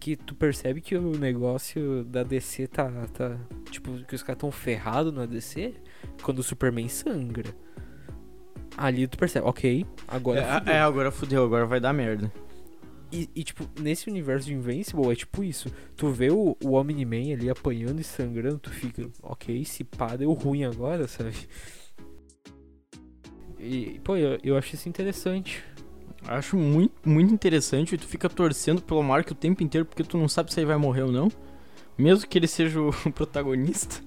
[0.00, 2.90] Que tu percebe que o negócio da DC tá.
[3.12, 3.36] tá
[3.70, 5.74] tipo, que os caras tão ferrados na DC
[6.22, 7.54] quando o Superman sangra.
[8.76, 10.40] Ali tu percebe, ok, agora.
[10.40, 10.74] É, fudeu.
[10.74, 12.32] é, agora fudeu, agora vai dar merda.
[13.10, 15.70] E, e, tipo, nesse universo de Invincible é tipo isso.
[15.96, 20.32] Tu vê o, o Omni-Man ali apanhando e sangrando, tu fica, ok, se pá, deu
[20.32, 21.34] ruim agora, sabe?
[23.58, 25.64] E, pô, eu, eu acho isso interessante.
[26.26, 27.96] Acho muito, muito interessante.
[27.96, 30.76] Tu fica torcendo pelo Mark o tempo inteiro porque tu não sabe se ele vai
[30.76, 31.30] morrer ou não.
[31.96, 34.02] Mesmo que ele seja o protagonista.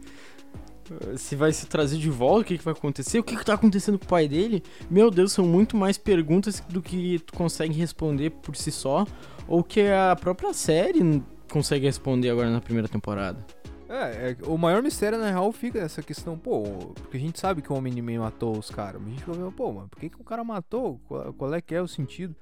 [1.18, 3.54] Se vai se trazer de volta, o que, que vai acontecer, o que, que tá
[3.54, 4.64] acontecendo com o pai dele.
[4.90, 9.06] Meu Deus, são muito mais perguntas do que tu consegue responder por si só.
[9.48, 13.46] Ou que a própria série consegue responder agora na primeira temporada.
[13.90, 17.62] É, é, o maior mistério na real fica essa questão, pô, porque a gente sabe
[17.62, 20.22] que o Omni-Man matou os caras, mas a gente fica pô, mas por que, que
[20.22, 20.98] o cara matou?
[21.10, 22.34] Qual, qual é que é o sentido?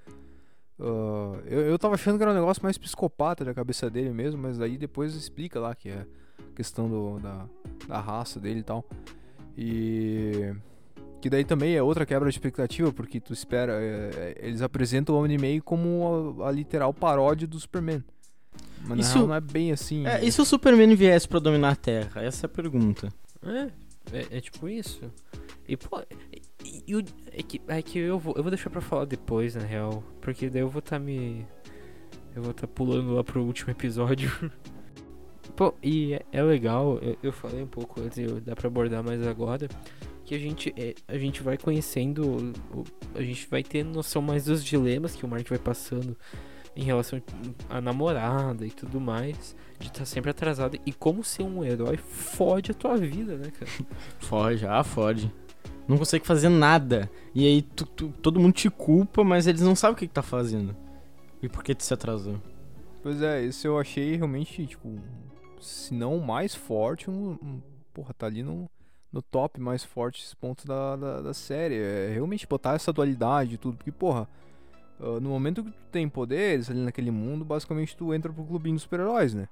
[0.79, 4.41] Ah, eu, eu tava achando que era um negócio mais psicopata da cabeça dele mesmo,
[4.41, 6.05] mas aí depois explica lá que é
[6.55, 7.47] questão do, da,
[7.88, 8.86] da raça dele e tal.
[9.58, 10.54] E.
[11.22, 13.74] Que daí também é outra quebra de expectativa, porque tu espera.
[13.74, 18.04] é, é, eles apresentam o Omni-Man como a, a literal paródia do Superman.
[18.86, 20.06] Mas Isso- não é bem assim.
[20.08, 22.24] É, e se o Superman viesse pra dominar a Terra?
[22.24, 23.10] Essa é a pergunta.
[23.44, 25.02] É, é, é tipo isso.
[25.68, 26.02] E, pô,
[26.63, 29.63] e, e é, que, é que eu vou, eu vou deixar pra falar depois, na
[29.63, 30.02] real.
[30.22, 31.46] Porque daí eu vou tá me.
[32.34, 34.32] Eu vou tá pulando lá pro último episódio.
[35.55, 39.03] pô, e é, é legal, eu, eu falei um pouco antes, eu- dá pra abordar
[39.03, 39.67] mais agora.
[40.25, 42.53] Que a gente, é, a gente vai conhecendo.
[42.73, 42.83] o-
[43.15, 46.15] a gente vai tendo noção mais dos dilemas que o Mark vai passando
[46.75, 47.19] em relação
[47.69, 49.55] à namorada e tudo mais.
[49.79, 50.77] De estar sempre atrasado.
[50.85, 53.71] E como ser um herói fode a tua vida, né, cara?
[54.19, 55.31] Foge, ah, foge.
[55.88, 57.09] Não consegue fazer nada.
[57.33, 60.13] E aí tu- tu- todo mundo te culpa, mas eles não sabem o que, que
[60.13, 60.75] tá fazendo.
[61.41, 62.35] E por que tu se atrasou?
[63.01, 64.99] Pois é, esse eu achei realmente, tipo,
[65.60, 67.62] se não o mais forte, um, um-
[67.93, 68.69] porra, tá ali no,
[69.12, 71.76] no top mais fortes pontos da, da, da série.
[71.76, 74.28] É realmente botar essa dualidade e tudo, porque, porra,
[75.00, 78.76] ah, no momento que tu tem poderes ali naquele mundo, basicamente tu entra pro clubinho
[78.76, 79.48] dos super-heróis, né?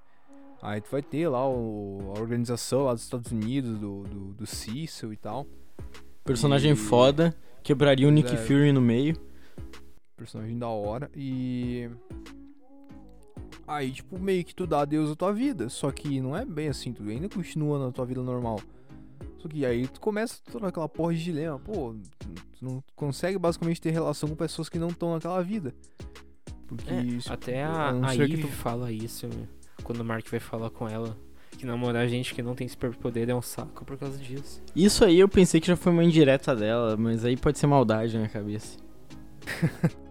[0.62, 4.46] Aí tu vai ter lá o- a organização lá dos Estados Unidos, do, do, do
[4.48, 5.46] Cecil e tal.
[6.24, 8.38] Personagem E- foda, quebraria o Nick É.
[8.38, 9.16] Fury no meio.
[10.16, 11.88] personagem da hora e
[13.68, 16.70] aí tipo meio que tu dá adeus à tua vida, só que não é bem
[16.70, 18.60] assim, tu ainda continua na tua vida normal.
[19.38, 21.94] Só que aí tu começa toda aquela porra de dilema, pô,
[22.58, 25.76] tu não consegue basicamente ter relação com pessoas que não estão naquela vida.
[26.68, 29.48] Porque É, isso, até a a, a ser que Eve tu- fala isso né?
[29.84, 31.16] quando o Mark vai falar com ela.
[31.58, 34.62] Que namorar gente que não tem superpoder é um saco por causa disso.
[34.76, 38.14] Isso aí eu pensei que já foi uma indireta dela, mas aí pode ser maldade
[38.14, 38.78] na minha cabeça.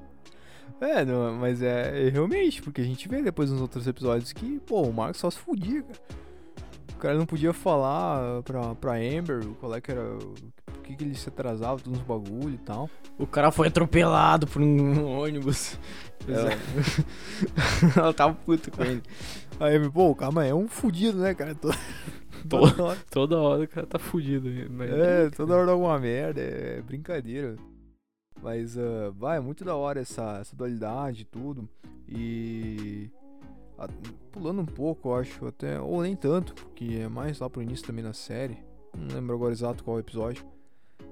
[0.81, 4.61] É, não, mas é, é realmente, porque a gente vê depois nos outros episódios que,
[4.61, 5.99] pô, o Mark só se fudia, cara.
[6.93, 10.03] O cara não podia falar pra, pra Amber qual é que era.
[10.65, 12.89] Por que, que ele se atrasava, todos uns bagulho e tal.
[13.19, 15.79] O cara foi atropelado por um ônibus.
[16.25, 16.53] Pois ela...
[16.53, 16.59] é.
[18.01, 19.03] ela tava puta com ele.
[19.61, 21.55] Aí, pô, o cara é um fudido, né, cara?
[21.55, 21.77] Toda,
[22.49, 24.49] Tô- toda hora, Toda hora o cara tá fudido.
[24.71, 27.57] Mas é, toda hora alguma merda, é brincadeira.
[28.43, 31.69] Mas, ah, vai, é muito da hora essa, essa dualidade e tudo.
[32.09, 33.11] E.
[33.79, 33.89] a-
[34.31, 35.81] pulando um pouco, acho, até.
[35.81, 38.59] Ou nem tanto, porque é mais lá pro início também na série.
[38.97, 40.45] Não lembro agora exato qual episódio.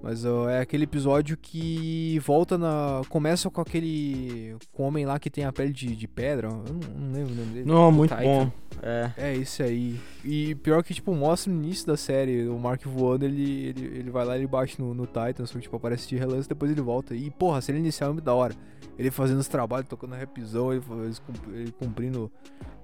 [0.03, 3.01] Mas é aquele episódio que volta na.
[3.09, 4.55] Começa com aquele.
[4.73, 6.49] Com o homem lá que tem a pele de, de pedra.
[6.49, 7.65] Eu não, não lembro o nome dele.
[7.65, 8.23] Não, muito Titan.
[8.25, 8.53] bom.
[8.83, 9.13] É.
[9.17, 9.99] É, esse aí.
[10.23, 14.11] E pior que, tipo, mostra no início da série, o Mark voando, ele, ele, ele
[14.11, 16.71] vai lá e ele bate no, no Titan, só que, tipo, aparece de relance, depois
[16.71, 17.15] ele volta.
[17.15, 18.55] E, porra, a série inicial é muito da hora.
[18.99, 22.31] Ele fazendo os trabalhos, tocando rapzão, ele, faz- ele cumprindo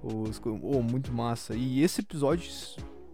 [0.01, 0.41] os...
[0.63, 1.53] Oh, muito massa.
[1.55, 2.49] E esse episódio,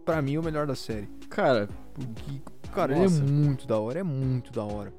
[0.08, 1.08] pra mim, é o melhor da série.
[1.30, 2.42] Cara, Porque,
[2.74, 3.22] cara, Nossa.
[3.22, 4.94] ele é muito da hora, é muito da hora.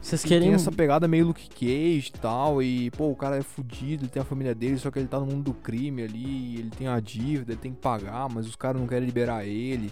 [0.00, 0.48] vocês querem.
[0.48, 4.10] tem essa pegada meio Luke Cage e tal, e pô, o cara é fudido, ele
[4.10, 6.86] tem a família dele, só que ele tá no mundo do crime ali, ele tem
[6.88, 9.90] a dívida, ele tem que pagar, mas os caras não querem liberar ele.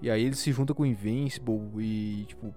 [0.00, 2.54] E aí ele se junta com o Invincible e, tipo,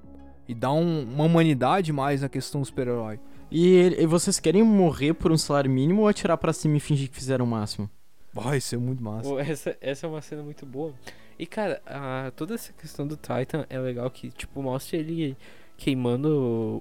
[0.48, 3.20] e dá um- uma humanidade mais na questão do super-herói.
[3.52, 7.10] E, e vocês querem morrer por um salário mínimo ou atirar pra cima e fingir
[7.10, 7.90] que fizeram o máximo?
[8.34, 9.28] Vai ser muito massa.
[9.28, 10.94] Pô, essa, essa é uma cena muito boa.
[11.42, 15.36] E, cara, a- toda essa questão do Titan é legal que, tipo, mostra ele
[15.76, 16.28] queimando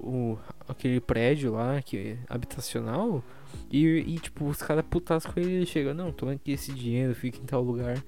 [0.05, 3.25] o, o- aquele prédio lá, que é habitacional.
[3.73, 7.15] E, e, tipo, os caras putas com ele, ele chega, não, toma aqui esse dinheiro,
[7.15, 8.05] fica em tal lugar.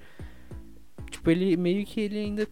[1.11, 2.47] Tipo, ele meio que ele ainda.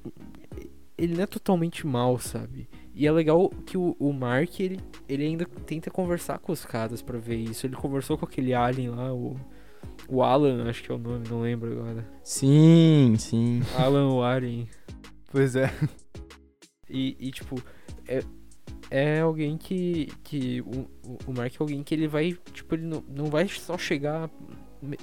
[0.96, 2.68] Ele não é totalmente mal, sabe?
[2.94, 7.00] E é legal que o, o Mark, ele, ele ainda tenta conversar com os caras
[7.02, 7.66] pra ver isso.
[7.66, 9.38] Ele conversou com aquele alien lá, o.
[10.10, 12.04] O Alan, acho que é o nome, não lembro agora.
[12.24, 13.62] Sim, sim.
[13.78, 14.66] Alan Warren.
[15.30, 15.72] Pois é.
[16.88, 17.62] E, e, tipo,
[18.08, 18.20] é,
[18.90, 20.08] é alguém que.
[20.24, 20.88] que o,
[21.28, 22.36] o- Mark é alguém que ele vai.
[22.52, 24.28] Tipo, ele não, não vai só chegar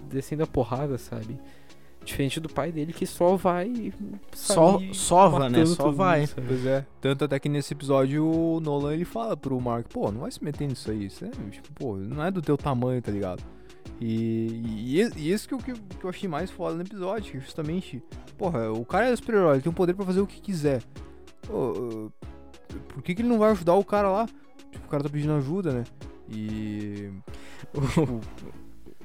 [0.09, 1.39] descendo a porrada, sabe?
[2.03, 3.93] Diferente do pai dele que só vai.
[4.33, 5.65] Só, sova, né?
[5.65, 6.27] Só mundo, vai.
[6.27, 6.47] sabe?
[6.47, 6.85] Pois é.
[6.99, 10.43] Tanto até que nesse episódio o Nolan ele fala pro Mark, pô, não vai se
[10.43, 11.05] meter nisso aí.
[11.05, 13.43] Isso é, tipo, pô, não é do teu tamanho, tá ligado?
[13.99, 18.01] E, e, isso que eu, que, eu- achei mais foda no episódio, que justamente,
[18.37, 20.83] porra, o cara é super-herói, ele tem o poder pra fazer o que quiser.
[21.47, 22.13] Pô, uh,
[22.89, 24.27] por que, que ele não vai ajudar o cara lá?
[24.71, 25.83] Tipo, o cara tá pedindo ajuda, né?
[26.29, 27.09] E.
[27.73, 28.21] Tipo,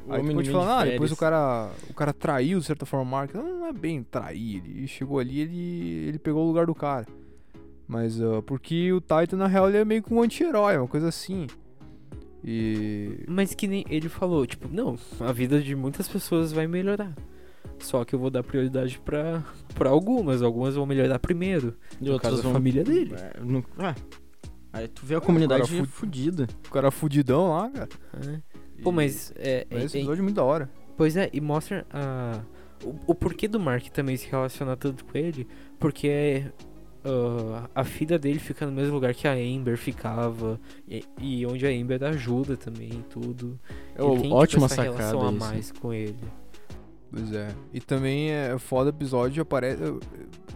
[0.05, 3.05] O Aí tu pode falar, ah, depois o cara, o cara traiu de certa forma
[3.05, 3.33] o Mark.
[3.35, 7.07] Não, não é bem trair, ele chegou ali ele ele pegou o lugar do cara.
[7.87, 11.09] Mas ah, porque o Titan na real ele é meio que um anti-herói, uma coisa
[11.09, 11.46] assim.
[12.44, 17.14] E Mas que nem ele falou, tipo, não, a vida de muitas pessoas vai melhorar.
[17.78, 19.42] Só que eu vou dar prioridade pra,
[19.74, 20.42] pra algumas.
[20.42, 21.76] Algumas vão melhorar primeiro.
[22.00, 23.14] E outras caso, a vão- família dele.
[23.14, 23.94] É, não- ah,
[24.72, 26.46] Aí tu vê a comunidade fudida.
[26.66, 27.88] o cara fudidão lá, cara.
[28.24, 28.42] né?
[28.83, 29.33] Pô, mas.
[29.37, 30.70] É, Mas é- esse é- episódio é muito da hora.
[30.96, 32.40] Pois é, e mostra a,
[32.85, 35.46] o, o porquê do Mark também se relacionar tanto com ele.
[35.78, 36.44] Porque
[37.05, 40.61] ah, a filha dele fica no mesmo lugar que a Amber ficava.
[40.88, 43.59] E, e onde a Amber ajuda também e tudo.
[43.97, 45.38] É Ele tem, tipo, ótima essa sacada relação a isso.
[45.38, 46.25] mais com ele.
[47.11, 47.55] Pois é.
[47.73, 49.83] E também é foda o episódio, aparece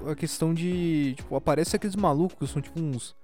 [0.06, 3.14] a questão de, tipo, aparece aqueles malucos que são tipo uns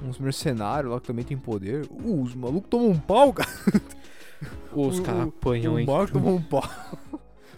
[0.00, 1.84] uns mercenários lá que também tem poder.
[1.90, 3.50] Uh, os malucos tomam um pau, cara.
[4.72, 5.86] Os caras apanham, hein?
[5.86, 6.62] Mark tomou um pau.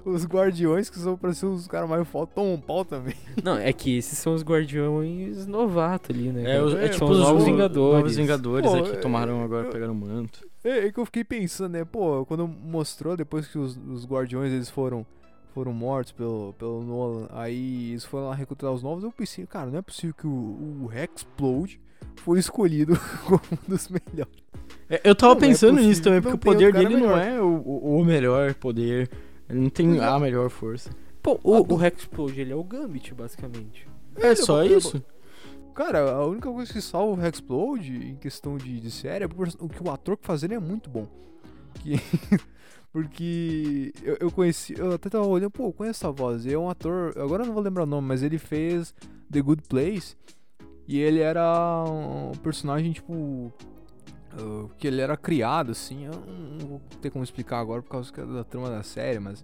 [0.05, 3.15] Os guardiões, que são pra ser os caras mais foda, tomam um pau também.
[3.45, 6.57] Não, é que esses são os guardiões novatos ali, né?
[6.57, 6.87] É, os- cara?
[6.87, 7.99] é tipo os os novos Vingadores.
[8.01, 10.49] Novos Vingadores Pô, é que é- tomaram agora, eu- pegaram o manto.
[10.65, 11.85] É, é que eu fiquei pensando, né?
[11.85, 15.05] Pô, quando mostrou depois que os, os guardiões eles foram
[15.53, 19.69] foram mortos pelo, pelo Nolan, aí eles foram lá recrutar os novos, eu pensei, cara,
[19.69, 21.81] não é possível que o, o Hexplode
[22.17, 22.93] foi escolhido
[23.27, 24.33] como um dos melhores.
[24.89, 27.01] É, Eu tava Não é pensando possível, nisso também, não porque o poder dele não
[27.01, 27.19] melhor.
[27.19, 29.11] é o, o, o melhor poder.
[29.51, 30.05] Ele não tem é.
[30.05, 30.91] a melhor força.
[31.23, 33.87] Pô, o, o Hexplode, ele é o Gambit, basicamente.
[34.17, 35.05] É só eu- eu- isso.
[35.75, 39.49] Cara, a única coisa que salva o Hexplode em questão de, de série é por-
[39.59, 41.07] o que o ator que faz ele é muito bom.
[41.75, 41.95] Que-
[42.93, 46.45] porque eu, eu conheci, eu até tava olhando, pô, eu conheço essa voz.
[46.45, 48.95] E é um ator, agora eu não vou lembrar o nome, mas ele fez
[49.31, 50.17] The Good Place.
[50.89, 53.53] E ele era um personagem, tipo.
[54.79, 56.05] Que ele era criado, assim.
[56.05, 59.43] Eu não, vou ter como explicar agora por causa da trama da série, mas.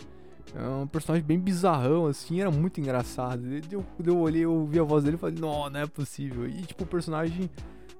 [0.55, 3.43] É um personagem bem bizarrão, assim, era muito engraçado.
[3.71, 6.49] Eu, eu olhei, eu ouvi a voz dele e falei, não, não é possível.
[6.49, 7.51] E, tipo, o personagem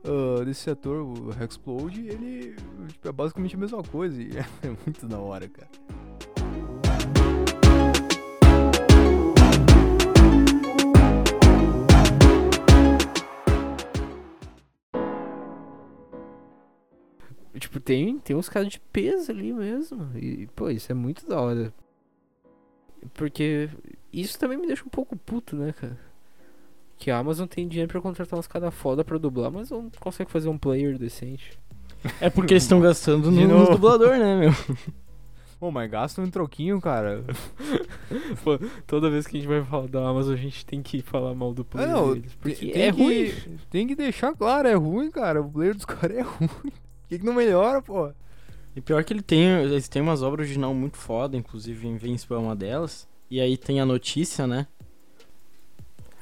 [0.05, 2.55] uh, desse ator, o Hexplode, ele
[2.89, 4.23] tipo, é basicamente a mesma coisa.
[4.23, 4.31] E
[4.63, 5.69] é muito da hora, cara.
[17.77, 20.11] Tipo, tem, tem uns caras de peso ali mesmo.
[20.17, 21.73] E, pô, isso é muito da hora.
[23.15, 23.69] Porque
[24.13, 25.99] isso também me deixa um pouco puto, né, cara?
[26.99, 30.31] Que a Amazon tem dinheiro pra contratar uns caras foda pra dublar, mas não consegue
[30.31, 31.59] fazer um player decente.
[32.21, 34.51] É porque eles estão gastando no, nos dublador, né, meu?
[35.59, 37.25] Pô, mas gasta um troquinho, cara.
[38.87, 41.55] Toda vez que a gente vai falar da Amazon, a gente tem que falar mal
[41.55, 42.35] do player não, deles.
[42.35, 43.59] Porque tem é que, ruim.
[43.71, 45.41] Tem que deixar claro, é ruim, cara.
[45.41, 46.73] O player dos caras é ruim.
[47.07, 48.13] Por que, que não melhora, pô?
[48.75, 52.39] E pior que ele tem, eles têm umas obras original muito foda, inclusive Invincible é
[52.41, 53.09] uma delas.
[53.31, 54.67] E aí tem a notícia, né?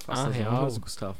[0.00, 0.70] Faça Ah, real?
[0.78, 1.16] Gustavo.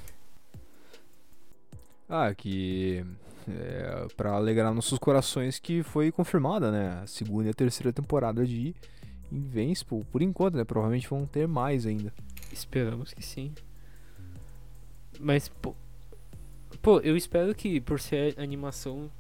[2.09, 3.05] Ah, que.
[3.49, 7.01] É, pra alegrar nossos corações que foi confirmada, né?
[7.03, 8.75] A segunda e a terceira temporada de
[9.33, 10.05] Invincible.
[10.05, 10.65] Por enquanto, né?
[10.65, 12.13] Provavelmente vão ter mais ainda.
[12.53, 13.53] Esperamos que sim.
[15.19, 15.75] Mas, pô.
[16.83, 19.11] Pô, eu espero que por ser animação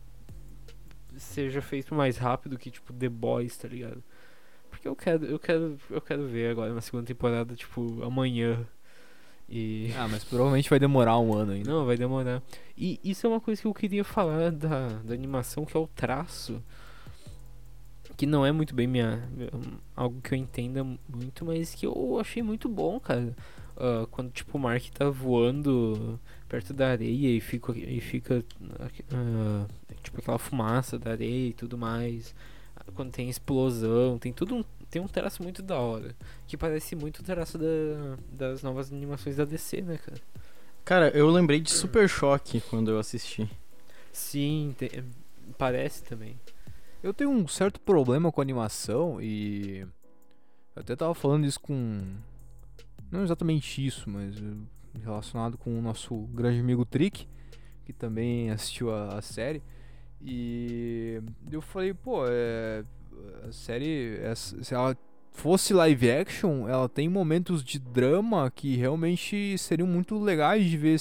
[1.16, 4.02] seja feito mais rápido que tipo The Boys, tá ligado?
[4.70, 8.66] Porque eu quero, eu quero, eu quero ver agora na segunda temporada, tipo, amanhã.
[9.48, 11.70] E Ah, mas provavelmente vai demorar um ano ainda.
[11.70, 12.42] não, vai demorar.
[12.76, 15.86] E isso é uma coisa que eu queria falar da, da animação, que é o
[15.86, 16.62] traço.
[18.16, 19.28] Que não é muito bem minha,
[19.96, 23.34] algo que eu entenda muito, mas que eu achei muito bom, cara.
[23.76, 28.44] Ah, quando tipo o Mark tá voando perto da areia e fica, e fica
[29.12, 29.66] ah,
[30.02, 32.34] tipo aquela fumaça da areia e tudo mais.
[32.94, 36.14] Quando tem explosão, tem tudo um, tem um traço muito da hora.
[36.46, 37.64] Que parece muito o traço da,
[38.30, 40.20] das novas animações da DC, né, cara?
[40.84, 43.48] Cara, eu lembrei de Super Choque quando eu assisti.
[44.12, 44.90] Sim, tem-
[45.56, 46.38] parece também.
[47.02, 49.86] Eu tenho um certo problema com animação e.
[50.76, 52.02] Eu até tava falando isso com.
[53.14, 57.28] Não exatamente isso, mas eh, relacionado com o nosso grande amigo Trick,
[57.84, 59.62] que também assistiu a, a série.
[60.20, 62.84] E eu falei, pô, é,
[63.48, 64.96] a série, essa- se ela
[65.30, 70.98] fosse live action, ela tem momentos de drama que realmente seriam muito legais de ver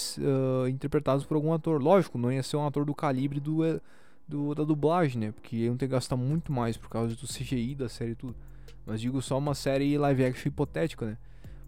[0.66, 1.82] ah, interpretados por algum ator.
[1.82, 3.80] Lógico, não ia ser um ator do calibre do, eh,
[4.28, 5.32] do, da dublagem, né?
[5.32, 8.36] Porque iam ter que gastar muito mais por causa do CGI da série e tudo.
[8.86, 11.18] Mas digo só uma série live action hipotética, né?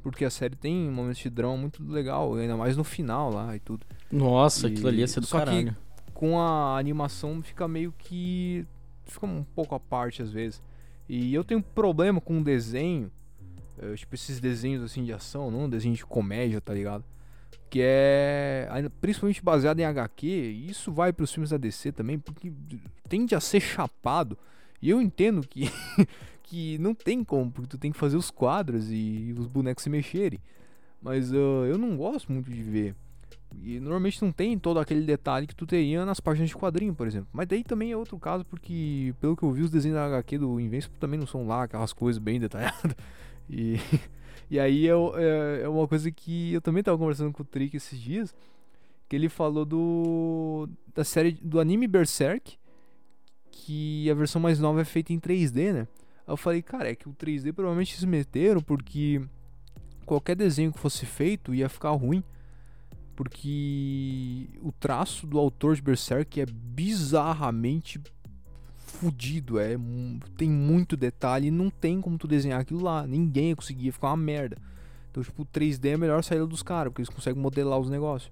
[0.05, 3.59] Porque a série tem momentos de drama muito legal, ainda mais no final lá e
[3.59, 3.83] tudo.
[4.11, 5.75] Nossa, E- aquilo ali ia ser do só que- caralho.
[6.13, 8.67] Com a animação fica meio que.
[9.03, 10.61] fica um pouco à parte às vezes.
[11.09, 13.11] E eu tenho problema com desenho,
[13.79, 17.03] eh, tipo esses desenhos assim de ação, não desenho de comédia, tá ligado?
[17.69, 18.69] Que é
[19.01, 22.53] principalmente baseado em HQ, e isso vai pros filmes da DC também, porque
[23.09, 24.37] tende a ser chapado.
[24.81, 25.63] E eu entendo que,
[26.45, 29.89] que não tem como, porque tu tem que fazer os quadros e os bonecos se
[29.89, 30.39] mexerem.
[31.01, 32.95] Mas ah, eu não gosto muito de ver.
[33.63, 37.07] E normalmente não tem todo aquele detalhe que tu teria nas páginas de quadrinho, por
[37.07, 37.29] exemplo.
[37.31, 40.37] Mas daí também é outro caso, porque pelo que eu vi, os desenhos da HQ
[40.37, 42.95] do Invincible também não são lá aquelas coisas bem detalhadas.
[43.47, 43.75] E,
[44.49, 47.77] e aí é, é, é uma coisa que eu também tava conversando com o Trick
[47.77, 48.33] esses dias,
[49.07, 52.57] que ele falou do da série do anime Berserk,
[53.51, 55.87] que a versão mais nova é feita em 3D, né?
[56.27, 59.21] Eu falei, cara, é que o 3D provavelmente se meteram porque
[60.05, 62.23] qualquer desenho que fosse feito ia ficar ruim.
[63.15, 68.01] Porque o traço do autor de Berserk é bizarramente
[68.75, 69.75] fudido, é,
[70.37, 73.05] tem muito detalhe e não tem como tu desenhar aquilo lá.
[73.07, 74.57] Ninguém ia conseguir, ia ficar uma merda.
[75.09, 77.89] Então, tipo, o 3D é a melhor saída dos caras, porque eles conseguem modelar os
[77.89, 78.31] negócios.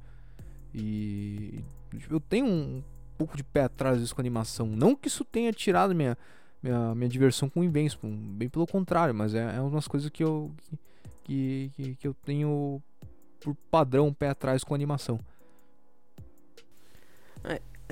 [0.74, 1.64] E
[1.98, 2.84] tipo, eu tenho um
[3.18, 4.68] pouco de pé atrás disso com animação.
[4.68, 6.18] Não que isso tenha tirado minha,
[6.64, 10.52] minha, minha diversão com Invincible, bem pelo contrário, mas é, é umas coisas que eu,
[11.24, 12.82] que, que, que eu tenho
[13.42, 15.20] por padrão pé atrás com animação.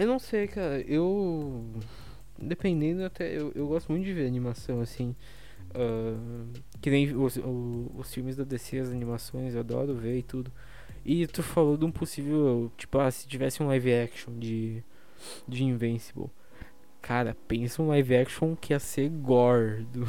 [0.01, 0.81] Eu não sei, cara.
[0.81, 1.63] Eu.
[2.37, 3.37] Dependendo, até.
[3.37, 5.15] Eu, eu gosto muito de ver animação, assim.
[5.75, 6.17] ah,
[6.81, 7.37] que nem os,
[7.95, 10.51] os filmes da DC, as animações, eu adoro ver e tudo.
[11.05, 12.71] E tu falou de um possível.
[12.77, 14.83] Tipo, ah, se tivesse um live action de.
[15.47, 16.31] De Invincible.
[17.01, 19.83] Cara, pensa um live action que ia ser gore.
[19.91, 20.07] Do,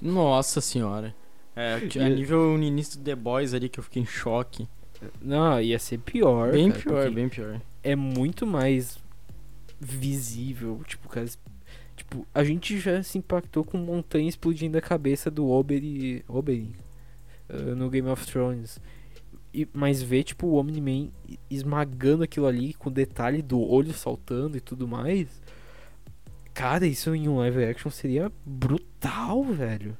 [0.00, 1.14] Nossa senhora.
[1.56, 4.68] É, a nível no início do The Boys ali que eu fiquei em choque.
[5.20, 6.52] não, ia ser pior.
[6.52, 7.60] bem cara, pior, bem pior.
[7.82, 8.98] É muito mais.
[9.80, 10.80] visível.
[10.86, 11.26] Tipo, cara,
[11.96, 16.72] tipo, a gente já se impactou com montanha explodindo a cabeça do Oberyn, Oberyn
[17.48, 18.80] uh, no Game of Thrones.
[19.52, 21.10] E, mas ver, tipo, o Omni-Man
[21.50, 25.40] esmagando aquilo ali com o detalhe do olho saltando e tudo mais.
[26.58, 29.96] Cara, isso em um live action seria brutal, velho.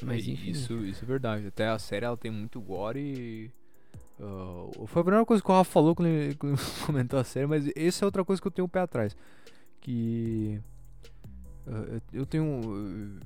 [0.00, 0.52] Mas enfim.
[0.52, 1.48] Isso, isso é verdade.
[1.48, 3.50] Até a série ela tem muito gore e.
[4.20, 7.24] Uh, foi a primeira coisa que o Rafa falou quando ele, quando ele comentou a
[7.24, 9.16] série, mas essa é outra coisa que eu tenho o pé atrás.
[9.80, 10.60] Que.
[11.66, 13.18] Uh, eu tenho.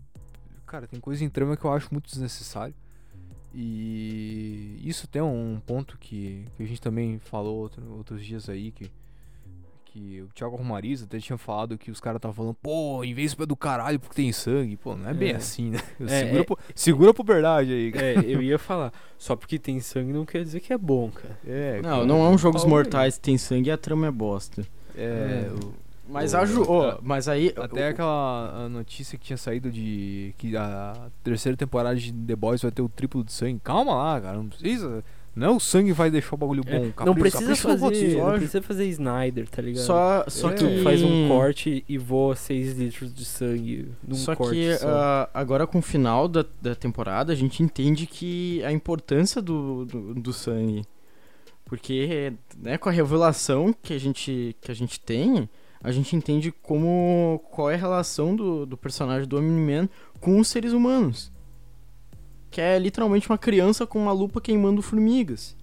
[0.65, 2.75] Cara, tem coisa em trama que eu acho muito desnecessário.
[3.53, 8.71] E isso tem um ponto que, que a gente também falou outro, outros dias aí,
[8.71, 8.91] que
[9.93, 13.47] que o Thiago Romariz até tinha falado que os caras estavam falando, pô, Invincible é
[13.47, 14.77] do caralho porque tem sangue.
[14.77, 15.37] Pô, não é bem É.
[15.37, 15.81] assim, né?
[16.01, 18.07] É, segura, é- pro- segura a puberdade aí, cara.
[18.07, 21.39] É, eu ia falar, só porque tem sangue não quer dizer que é bom, cara.
[21.47, 22.65] É, Não, não é um Jogos.
[22.65, 24.67] Mortais, tem sangue e a trama é bosta.
[24.97, 25.51] É, É.
[25.53, 25.75] o-
[26.09, 29.37] Mas o- a Ju, ó, a- mas aí até o- aquela a notícia que tinha
[29.37, 33.61] saído de que a terceira temporada de The Boys vai ter o triplo de sangue.
[33.63, 35.03] Calma lá, cara, não precisa.
[35.35, 36.85] Não é o sangue vai deixar o bagulho É, bom.
[36.85, 38.39] não capricha- precisa capricha no fazer, não episódio.
[38.39, 39.83] precisa fazer Snyder, tá ligado?
[39.85, 40.55] só só É.
[40.55, 44.77] tu que faz um corte e voa 6 litros de sangue num Só corte que
[44.77, 44.89] só.
[44.89, 49.87] ah, agora com o final da, da temporada a gente entende que a importância do,
[49.87, 50.85] do, do sangue.
[51.65, 55.49] Porque, né, com a revelação que a gente, que a gente tem,
[55.83, 59.89] a gente entende como qual é a relação do, do personagem do Omni-Man
[60.21, 61.33] com os seres humanos.
[62.53, 65.57] Que é literalmente uma criança com uma lupa queimando formigas.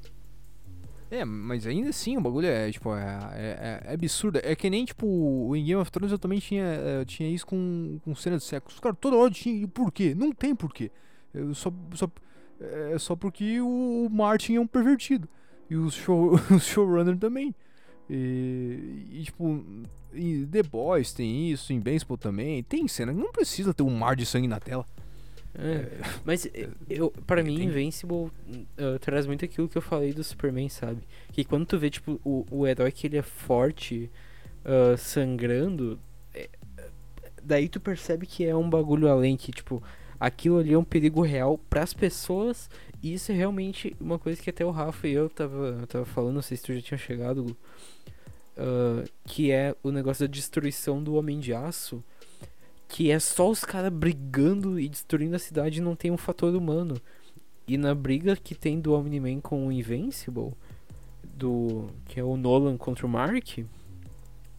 [1.11, 4.39] É, mas ainda assim o bagulho é, tipo, é, é, é absurdo.
[4.43, 7.99] É que nem, tipo, o Game of Thrones eu também tinha, eh, tinha isso com,
[8.03, 8.81] com cena de sexo.
[8.81, 9.63] Caras toda hora tinha.
[9.63, 10.13] E por quê?
[10.15, 10.91] Não tem porquê.
[11.33, 12.09] Eu só, só,
[12.59, 15.27] é só porque o, o Martin é um pervertido.
[15.69, 17.55] E o, show, o showrunner também.
[18.09, 19.63] E, e, tipo,
[20.13, 22.63] em The Boys tem isso, em Baseball também.
[22.63, 24.85] Tem cena que não precisa ter um mar de sangue na tela.
[25.61, 25.89] É,
[26.23, 28.31] mas eh, eu, para mim, tem- Invincible
[28.77, 31.01] eh, traz muito aquilo que eu falei do Superman, sabe?
[31.33, 34.09] Que quando tu vê, tipo, o, o herói que ele é forte,
[34.63, 35.99] ah, sangrando,
[36.33, 36.49] é,
[37.43, 39.83] daí tu percebe que é um bagulho além, que, tipo,
[40.19, 42.69] aquilo ali é um perigo real pras pessoas,
[43.01, 46.35] e isso é realmente uma coisa que até o Rafa e eu tava, tava falando,
[46.35, 47.57] não sei se tu já tinha chegado, Gu,
[48.57, 52.03] ah, que é o negócio da destruição do Homem de Aço,
[52.89, 56.53] que é só os caras brigando e destruindo a cidade e não tem um fator
[56.55, 56.99] humano.
[57.67, 60.53] E na briga que tem do Omni-Man com o Invincible,
[61.23, 63.59] do que é o Nolan contra o Mark,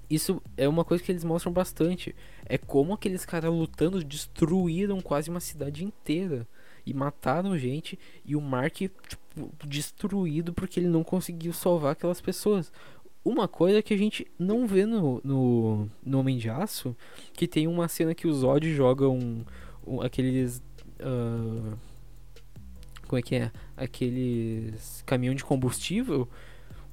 [0.09, 2.14] isso é uma coisa que eles mostram bastante.
[2.47, 6.47] É como aqueles caras lutando destruíram quase uma cidade inteira
[6.87, 12.72] e mataram gente e o Mark tipo, destruído porque ele não conseguiu salvar aquelas pessoas.
[13.25, 16.97] Uma coisa que a gente não vê no, no, no Homem de Aço,
[17.35, 19.45] que tem uma cena que o Zod joga um,
[19.87, 20.62] um- aqueles.
[21.01, 21.75] ah,
[23.07, 23.51] como é que é?
[23.77, 26.29] Aqueles caminhão de combustível.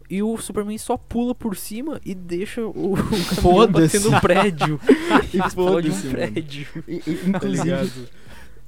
[0.09, 2.95] E o Superman só pula por cima e deixa o, o
[3.35, 4.79] caminhão bater no prédio.
[5.33, 6.67] e explode um prédio.
[6.87, 8.07] E- e- Tá inclusive,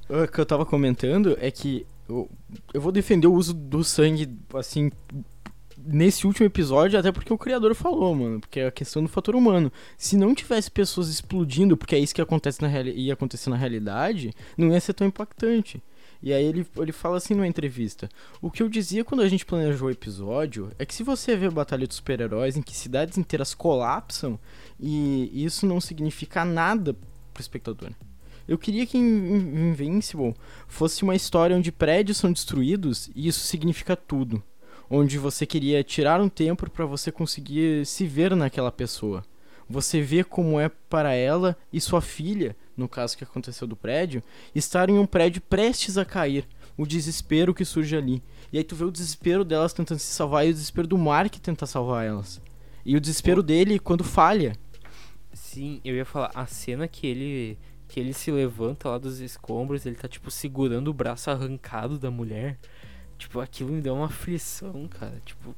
[0.08, 2.28] o que eu tava comentando é que eu,
[2.74, 4.90] eu vou defender o uso do sangue, assim,
[5.84, 9.34] nesse último episódio, até porque o criador falou, mano, porque é a questão do fator
[9.34, 9.72] humano.
[9.96, 14.32] Se não tivesse pessoas explodindo, porque é isso que acontece na ia acontecer na realidade,
[14.56, 15.82] não ia ser tão impactante.
[16.22, 18.08] E aí ele, ele fala assim numa entrevista:
[18.42, 21.46] O que eu dizia quando a gente planejou o episódio é que se você vê
[21.46, 24.38] a Batalha dos Super-Heróis em que cidades inteiras colapsam,
[24.78, 26.94] e isso não significa nada
[27.32, 27.90] pro espectador.
[28.46, 30.34] Eu queria que In- Invincible
[30.66, 34.42] fosse uma história onde prédios são destruídos e isso significa tudo.
[34.92, 39.22] Onde você queria tirar um tempo para você conseguir se ver naquela pessoa.
[39.68, 44.20] Você vê como é para ela e sua filha, no caso que aconteceu do prédio,
[44.52, 46.44] estar em um prédio prestes a cair.
[46.76, 48.20] O desespero que surge ali.
[48.52, 51.36] E aí tu vê o desespero delas tentando se salvar e o desespero do Mark
[51.36, 52.40] tentar salvar elas.
[52.84, 54.56] E o desespero dele quando falha.
[55.32, 59.84] Sim, eu ia falar, a cena que ele que ele se levanta lá dos escombros,
[59.84, 62.56] ele tá tipo segurando o braço arrancado da mulher.
[63.20, 65.20] Tipo, aquilo me deu uma aflição, cara.
[65.24, 65.54] Tipo,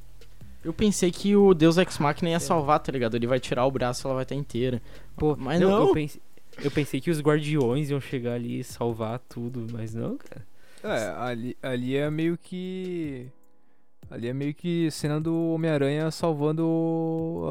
[0.64, 2.38] Eu pensei que o Deus Ex Machina ia É.
[2.38, 3.16] salvar, tá ligado?
[3.16, 4.80] Ele vai tirar o braço e ela vai estar inteira.
[5.16, 5.92] pô, Mas Eu, não.
[5.92, 6.20] pensei,
[6.62, 10.46] eu pensei que os guardiões iam chegar ali e salvar tudo, mas não, cara.
[10.84, 13.26] É, ali, ali é meio que.
[14.10, 17.42] Ali é meio que cena do Homem-Aranha salvando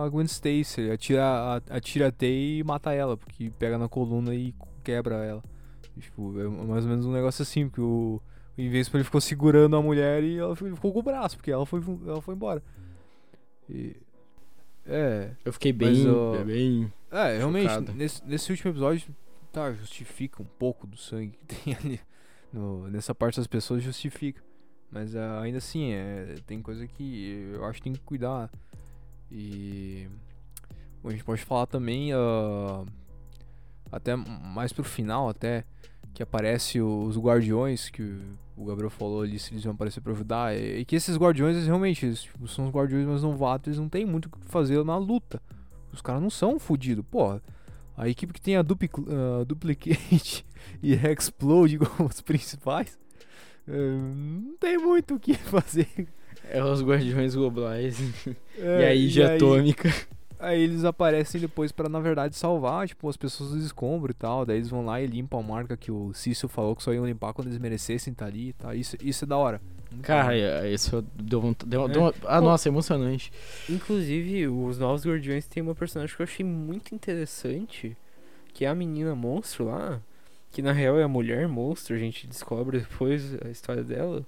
[0.00, 0.80] a- a Gwen Stacy.
[0.82, 4.54] Ele Atira, a- atira a teia e mata ela, porque pega na coluna e
[4.84, 5.42] quebra ela.
[5.98, 8.20] Tipo, é mais ou menos um negócio assim, porque o,
[8.56, 11.50] o Invincible ele ficou segurando a mulher e ela fi- ficou com o braço, porque
[11.50, 12.62] ela foi, ela foi embora.
[13.68, 13.96] E,
[14.86, 16.08] É, Eu fiquei Mas, bem.
[16.10, 16.92] ó, bem.
[17.10, 19.14] é, realmente, nesse, nesse último episódio,
[19.52, 22.00] tá, justifica um pouco do sangue que tem ali.
[22.52, 24.40] No, nessa parte das pessoas justifica.
[24.90, 28.48] Mas ah, ainda assim, é, tem coisa que eu acho que tem que cuidar.
[29.30, 30.06] E.
[31.02, 32.12] Bom, a gente pode falar também.
[32.12, 32.84] ah,
[33.90, 35.64] até mais pro final, até.
[36.14, 38.18] Que aparece os guardiões que
[38.56, 40.56] o- Gabriel falou ali, se eles vão aparecer pra ajudar.
[40.56, 43.78] E, e que esses guardiões, eles realmente, eles, tipo, são os guardiões mais novatos, eles
[43.78, 45.40] não tem muito o que fazer na luta.
[45.92, 47.04] Os caras não são fodidos.
[47.10, 47.40] Pô,
[47.96, 50.44] a equipe que tem a Duplic- ah, Duplicate
[50.82, 52.98] e Explode como os principais,
[53.68, 55.88] eh, não tem muito o que fazer.
[56.48, 57.98] É os Guardiões Globais.
[58.58, 59.88] É, e de atômica.
[59.88, 59.94] Aí
[60.42, 64.44] eles aparecem depois pra, na verdade, salvar, tipo, as pessoas do escombro e tal.
[64.44, 67.06] Daí eles vão lá e limpam a marca que o Cício falou que só iam
[67.06, 68.74] limpar quando eles merecessem estar ali e tal.
[68.74, 69.60] Isso, isso é da hora.
[69.90, 70.32] Muito Cara, bom.
[70.32, 71.70] é- isso deu vontade.
[71.70, 71.88] Deu, É.
[71.88, 72.44] deu uma- ah, Pô.
[72.44, 73.32] nossa, emocionante.
[73.70, 77.96] Inclusive, os Novos Guardiões tem uma personagem que eu achei muito interessante,
[78.52, 80.00] que é a menina monstro lá,
[80.52, 84.24] que na real é a mulher monstro, a gente descobre depois a história dela.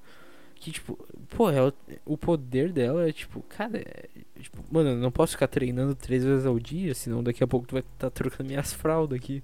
[0.61, 0.99] Que, tipo,
[1.31, 1.73] pô, ela,
[2.05, 4.09] o poder dela é tipo, cara, é,
[4.41, 7.67] tipo, mano, eu não posso ficar treinando três vezes ao dia, senão daqui a pouco
[7.67, 9.43] tu vai estar trocando minhas fraldas aqui.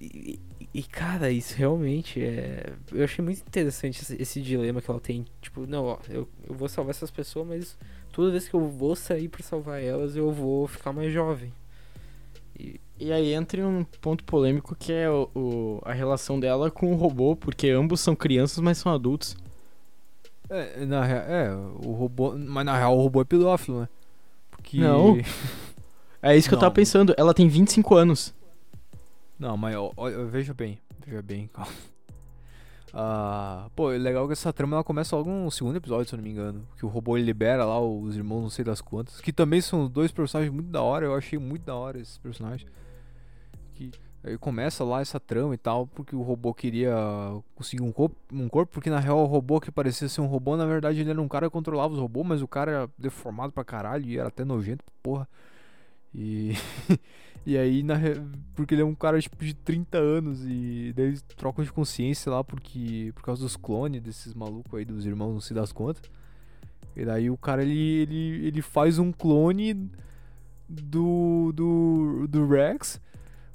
[0.00, 0.38] E,
[0.72, 2.72] e- cara, isso realmente é.
[2.92, 5.24] Eu achei muito interessante esse, esse dilema que ela tem.
[5.40, 7.78] Tipo, não, ó, eu, eu vou salvar essas pessoas, mas
[8.12, 11.52] toda vez que eu vou sair pra salvar elas, eu vou ficar mais jovem.
[12.58, 16.92] E, E aí entra um ponto polêmico que é o, o- a relação dela com
[16.92, 19.36] o robô, porque ambos são crianças, mas são adultos.
[20.54, 22.34] É, na real, é, o robô.
[22.36, 23.88] Mas na real o robô é pedófilo, né?
[24.50, 24.78] Porque.
[24.78, 25.18] Não.
[26.26, 26.74] É isso que eu tava Não.
[26.74, 27.14] pensando.
[27.18, 28.34] Ela tem 25 anos.
[29.38, 31.70] Não, mas ó, ó, veja bem, veja bem, calma.
[32.94, 36.16] Ah, pô, é legal que essa trama ela começa logo no segundo episódio, se eu
[36.16, 36.66] não me engano.
[36.78, 39.20] Que o robô libera lá os irmãos não sei das quantas.
[39.20, 42.70] Que também são dois personagens muito da hora, eu achei muito da hora esses personagens.
[43.74, 43.90] Que
[44.24, 46.94] aí começa lá essa trama e tal, porque o robô queria
[47.54, 50.56] conseguir um corpo, um corpo, porque na real o robô que parecia ser um robô,
[50.56, 53.52] na verdade ele era um cara que controlava os robôs, mas o cara era deformado
[53.52, 55.28] pra caralho e era até nojento, porra.
[56.14, 56.54] E.
[57.46, 57.96] E aí, na
[58.54, 62.32] porque ele é um cara tipo de 30 anos e daí eles trocam de consciência
[62.32, 66.02] lá porque por causa dos clones desses malucos aí, dos irmãos não se das contas.
[66.96, 69.90] E daí o cara ele, ele, ele faz um clone
[70.66, 72.98] do, do, do Rex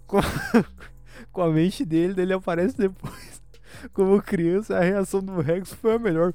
[0.09, 0.21] com a,
[1.31, 3.41] com a mente dele, daí ele aparece depois
[3.93, 4.77] como criança.
[4.77, 6.33] A reação do Rex foi a melhor.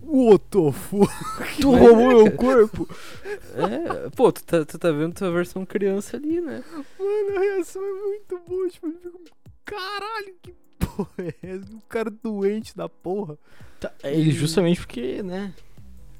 [0.00, 1.60] What the fuck?
[1.60, 2.36] Tu roubou é, meu cara.
[2.36, 2.88] corpo.
[3.26, 6.62] é, pô, tu tá, tu tá vendo tua versão criança ali, né?
[6.72, 8.68] Mano, a reação é muito boa.
[8.70, 9.18] Tipo, ele fica.
[9.64, 11.72] Caralho, que porra é essa?
[11.72, 13.36] Um cara doente da porra.
[13.80, 15.52] Tá, ele justamente porque, né?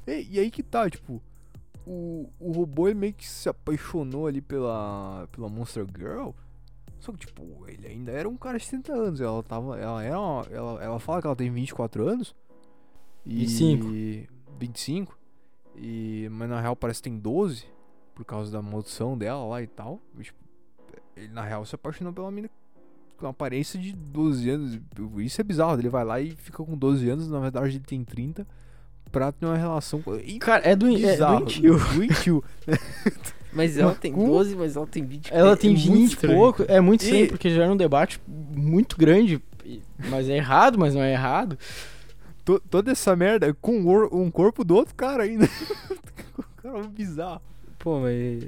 [0.09, 1.23] E, e aí que tá, tipo.
[1.87, 6.33] O, o robô ele meio que se apaixonou ali pela, pela Monster Girl.
[7.01, 9.21] Só que, tipo, ele ainda era um cara de 30 anos.
[9.21, 9.79] Ela tava.
[9.79, 10.19] Ela era.
[10.21, 12.35] uma- ela, ela fala que ela tem 24 anos.
[13.25, 14.29] E 25.
[14.59, 15.19] 25.
[15.77, 17.65] E, mas na real parece que tem 12.
[18.15, 20.01] Por causa da maldição dela lá e tal.
[20.19, 20.39] E, tipo,
[21.17, 22.51] ele na real se apaixonou pela mina
[23.17, 24.81] com aparência de 12 anos.
[25.19, 25.79] Isso é bizarro.
[25.81, 27.29] Ele vai lá e fica com 12 anos.
[27.29, 28.47] Na verdade ele tem 30.
[29.13, 30.03] Pra ter uma relação
[30.41, 31.39] Cara, é, do, é bizarro.
[31.47, 31.79] doentio.
[31.95, 32.45] Doentio.
[33.59, 34.27] Mas ela tem como?
[34.29, 35.31] 12, mas ela tem 20.
[35.35, 36.65] Ela tem é muito 20 e pouco.
[36.69, 39.43] É muito estranho, E- porque gera um debate muito grande.
[40.09, 41.59] Mas é errado, mas não é errado.
[42.45, 43.77] To- toda essa merda com
[44.13, 45.45] um corpo do outro cara ainda.
[46.39, 47.43] o cara é um bizarro.
[47.79, 48.45] Pô, mas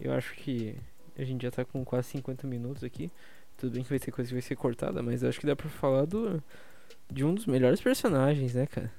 [0.00, 0.74] eu acho que
[1.18, 3.10] a gente já tá com quase 50 minutos aqui.
[3.56, 5.56] Tudo bem que vai ter coisa que vai ser cortada, mas eu acho que dá
[5.56, 6.42] pra falar do
[7.10, 8.92] de um dos melhores personagens, né, cara?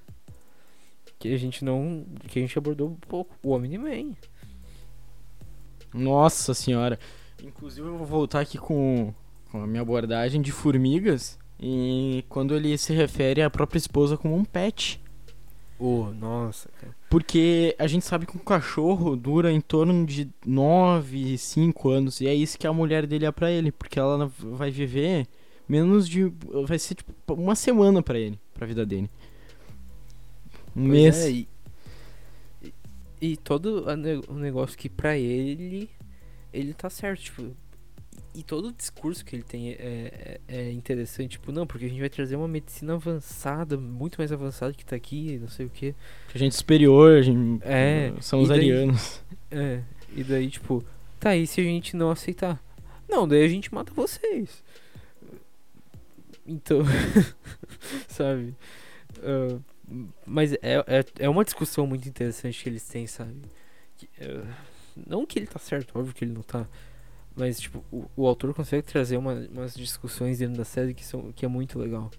[1.20, 4.14] Que a gente não, que a gente abordou um pouco, o Omni-Man.
[5.94, 7.00] Nossa senhora.
[7.44, 9.14] Inclusive eu vou voltar aqui com,
[9.52, 11.38] com a minha abordagem de formigas.
[11.60, 15.02] E quando ele se refere à própria esposa como um pet.
[15.78, 16.96] Oh, nossa, cara.
[17.10, 22.22] Porque a gente sabe que um cachorro dura em torno de 9, 5 anos.
[22.22, 23.72] E é isso que a mulher dele é pra ele.
[23.72, 25.26] Porque ela vai viver
[25.68, 26.32] menos de.
[26.66, 29.10] Vai ser tipo uma semana pra ele, pra vida dele.
[30.76, 31.18] Um Pois mês.
[31.26, 31.48] é, e,
[33.22, 33.86] e- todo
[34.28, 35.90] o negócio que pra ele,
[36.54, 37.56] ele tá certo, tipo.
[38.36, 41.90] E todo o discurso que ele tem é, é, é interessante, tipo, não, porque a
[41.90, 45.70] gente vai trazer uma medicina avançada, muito mais avançada que tá aqui, não sei o
[45.70, 45.94] que.
[46.30, 49.24] Que a gente é superior, a gente, É, são os arianos.
[49.50, 49.82] É,
[50.16, 50.84] e daí, tipo,
[51.20, 52.64] tá, e se a gente não aceitar?
[53.10, 54.64] Não, daí a gente mata vocês.
[56.46, 56.82] Então,
[58.08, 58.56] sabe?
[59.24, 59.58] Ah,
[60.26, 63.42] mas é, é, é uma discussão muito interessante que eles têm, sabe?
[63.98, 64.56] Que, ah,
[65.08, 66.68] Não que ele tá certo, óbvio que ele não tá.
[67.36, 71.32] Mas, tipo, o, o autor consegue trazer uma, umas discussões dentro da série que, são,
[71.32, 72.12] que é muito legal.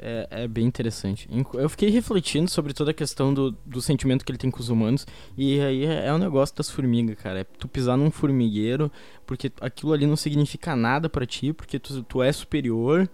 [0.00, 1.28] É, é bem interessante.
[1.54, 4.68] Eu fiquei refletindo sobre toda a questão do, do sentimento que ele tem com os
[4.68, 5.06] humanos.
[5.36, 7.40] E aí é, é o negócio das formigas, cara.
[7.40, 8.90] É tu pisar num formigueiro,
[9.24, 13.08] porque aquilo ali não significa nada pra ti, porque tu, tu é superior.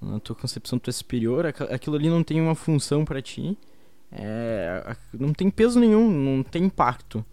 [0.00, 1.46] Na tua concepção tu é superior.
[1.46, 3.56] aqu- Aquilo ali não tem uma função pra ti.
[4.12, 7.24] É, não tem peso nenhum, não tem impacto.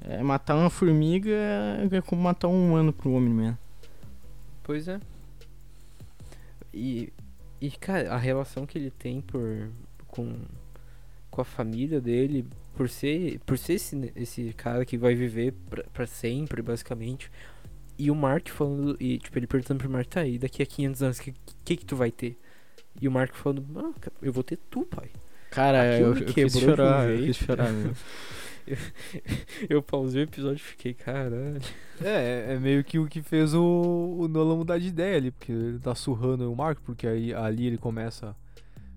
[0.00, 1.30] É, matar uma formiga
[1.90, 3.58] é como matar um humano pro homem mesmo.
[4.62, 4.98] Pois é.
[6.72, 7.12] E,
[7.60, 9.68] e cara, a relação que ele tem por
[10.08, 10.34] com,
[11.30, 15.54] com a família dele, por ser, por ser esse, esse cara que vai viver
[15.92, 17.30] pra sempre, basicamente.
[17.98, 21.02] E o Mark falando, e tipo, ele perguntando pro Mark, tá, e daqui a 500
[21.02, 21.34] anos, o que,
[21.64, 22.38] que que tu vai ter?
[23.00, 25.10] E o Mark falando, ah, eu vou ter tu, pai.
[25.50, 27.94] Cara, Aquilo eu, eu quis chorar, eu quis chorar mesmo.
[29.68, 31.60] Eu pausei o episódio e fiquei, caralho.
[32.00, 35.50] É, é meio que o que fez o, o Nolan mudar de ideia ali, porque
[35.50, 38.36] ele tá surrando o Mark, porque aí ali ele começa.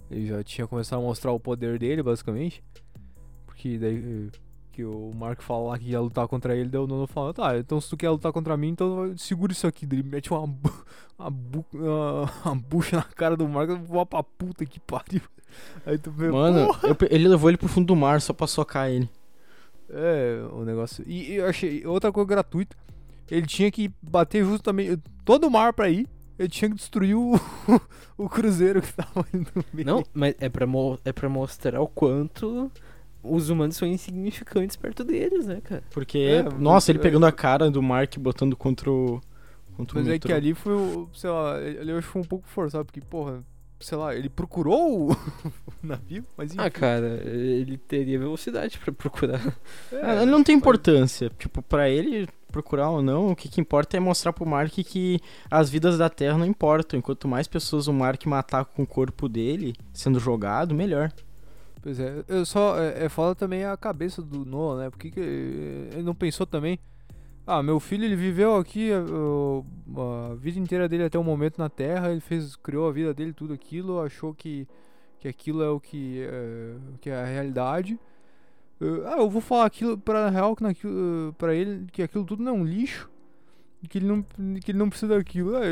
[0.10, 2.64] Ele já tinha começado a mostrar o poder dele, basicamente.
[3.46, 4.38] Porque daí eh,
[4.76, 7.58] que o Mark fala lá que ia lutar contra ele, daí o Nolan fala, tá,
[7.58, 9.86] então se tu quer lutar contra mim, então segura isso aqui.
[9.86, 10.42] Ele mete uma,
[11.18, 15.22] uma, bu- uma, uma bucha na cara do Mark, voa pra puta que pariu.
[15.86, 18.90] Aí tu vê, Mano, eu ele levou ele pro fundo do mar só pra socar
[18.90, 19.10] ele.
[19.90, 21.04] É, o negócio.
[21.08, 22.76] E, e eu achei outra coisa gratuita.
[23.32, 26.08] Ele tinha que bater justamente todo o mar pra ir.
[26.38, 27.40] Ele tinha que destruir o,
[28.18, 29.86] o cruzeiro que tava ali no meio.
[29.88, 30.66] Não, mas é pra,
[31.06, 32.70] é pra mostrar o quanto
[33.30, 35.84] os humanos são insignificantes perto deles, né, cara?
[35.92, 37.02] Porque, É, nossa, ele é.
[37.02, 39.22] pegando a cara do Mark e botando contra o.
[39.78, 42.22] Contra Mas o é que ali foi, o- sei lá, ali eu acho que foi
[42.22, 43.44] um pouco forçado, porque, porra,
[43.80, 45.12] sei lá, ele procurou o,
[45.84, 46.62] o navio, mas enfim.
[46.64, 49.42] Ah, cara, ele teria velocidade pra procurar.
[49.92, 51.30] é, Ah, ele não tem importância.
[51.38, 55.20] Tipo, pra ele procurar ou não, o que, que importa é mostrar pro Mark que
[55.52, 56.98] as vidas da Terra não importam.
[56.98, 61.12] Enquanto mais pessoas o Mark matar com o corpo dele sendo jogado, melhor.
[61.86, 62.80] Pois é, eu só.
[62.80, 64.90] É, é foda também a cabeça do Noah, né?
[64.90, 66.80] Porque que ele não pensou também.
[67.46, 71.60] Ah, meu filho ele viveu aqui a, a- a vida inteira dele até o momento
[71.60, 74.68] na Terra, ele fez, criou a vida dele, tudo aquilo, achou que,
[75.20, 78.00] que aquilo é o que é, que é a realidade.
[78.82, 82.44] Eh, ah, eu vou falar aquilo pra real que naquilo, pra ele que aquilo tudo
[82.44, 83.10] não é um lixo.
[83.88, 84.22] Que ele não,
[84.62, 85.56] que ele não precisa daquilo.
[85.56, 85.66] Ah,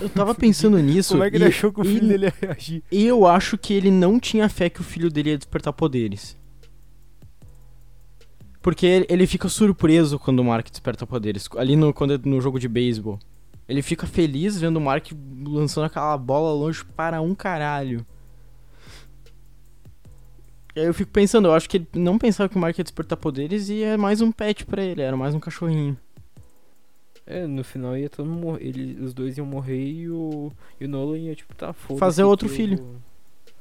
[0.00, 1.14] Eu tava pensando nisso.
[1.14, 2.82] como é que ele e- achou que o e- filho dele ia reagir?
[2.90, 6.36] Eu acho que ele não tinha fé que o filho dele ia despertar poderes.
[8.62, 11.48] Porque ele, fica surpreso quando o Mark desperta poderes.
[11.56, 13.18] Ali no, quando é no jogo de beisebol.
[13.68, 15.06] Ele fica feliz vendo o Mark
[15.46, 18.04] lançando aquela bola longe para um caralho.
[20.74, 23.68] Eu fico pensando, eu acho que ele não pensava que o Mark ia despertar poderes
[23.68, 25.96] e é mais um pet pra ele, era mais um cachorrinho.
[27.26, 28.64] É, no final ia todo mundo morrer.
[28.66, 31.98] Ele, os dois iam morrer e o, e o Nolan ia, tipo, tá foda.
[31.98, 33.00] Fazer outro filho.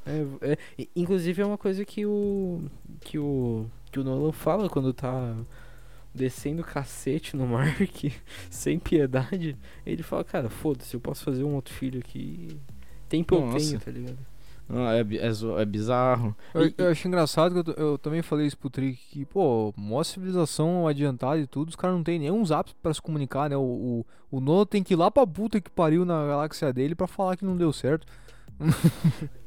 [0.06, 2.64] É, é, i- inclusive é uma coisa que o.
[3.00, 3.66] que o.
[3.92, 5.34] que o Nolan fala quando tá
[6.14, 8.04] descendo cacete no Mark,
[8.52, 9.56] sem piedade.
[9.86, 12.50] Ele fala, cara, foda-se, eu posso fazer um outro filho aqui.
[13.08, 13.58] Tempo eu Nossa.
[13.66, 14.18] tenho, tá ligado?
[14.74, 16.36] É, é é bizarro.
[16.54, 19.74] Eu, E- eu acho engraçado que eu, eu também falei isso pro Trick que, pô,
[19.78, 23.58] mó civilização adiantada e tudo, os caras não tem nenhum zap pra se comunicar, né?
[23.58, 26.96] O, o, o Nolan tem que ir lá pra puta que pariu na galáxia dele
[26.96, 28.08] pra falar que não deu certo.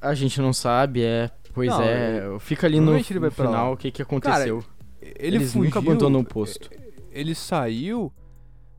[0.00, 1.30] A gente não sabe, é.
[1.54, 4.62] Pois Não, é, fica ali no, no final o que, que aconteceu.
[5.00, 6.68] Ele Eles fugiu, nunca abandonam o posto.
[7.10, 8.12] Ele saiu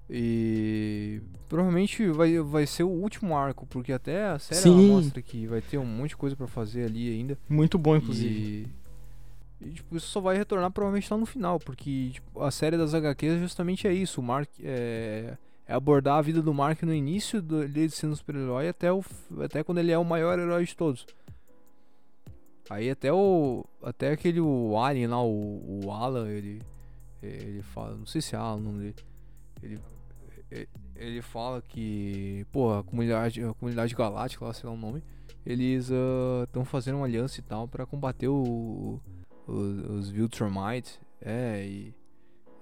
[0.10, 1.22] e
[1.56, 5.78] provavelmente vai, vai ser o último arco, porque até a série mostra que vai ter
[5.78, 7.38] um monte de coisa pra fazer ali ainda.
[7.48, 8.68] Muito bom, inclusive.
[9.62, 12.76] E, e, tipo, isso só vai retornar provavelmente lá no final, porque tipo, a série
[12.76, 14.20] das HQs justamente é isso.
[14.20, 18.68] O Mark é, é abordar a vida do Mark no início do, dele sendo super-herói
[18.68, 19.02] até, o,
[19.42, 21.08] até quando ele é o maior herói de todos.
[22.70, 23.66] Aí até o.
[23.82, 26.62] Até aquele o Alien lá, o, o Alan, ele.
[27.24, 27.96] Ele fala.
[27.96, 28.96] Não sei se é Alan o nome dele.
[29.64, 29.80] Ele.
[30.96, 32.46] Ele- fala que.
[32.52, 35.04] Pô, a comunidade, a comunidade galáctica, lá, sei lá o nome.
[35.46, 35.90] Eles
[36.44, 39.00] estão fazendo uma aliança e tal pra combater o,
[39.48, 41.00] o- os Viltrumites.
[41.22, 41.94] É, e,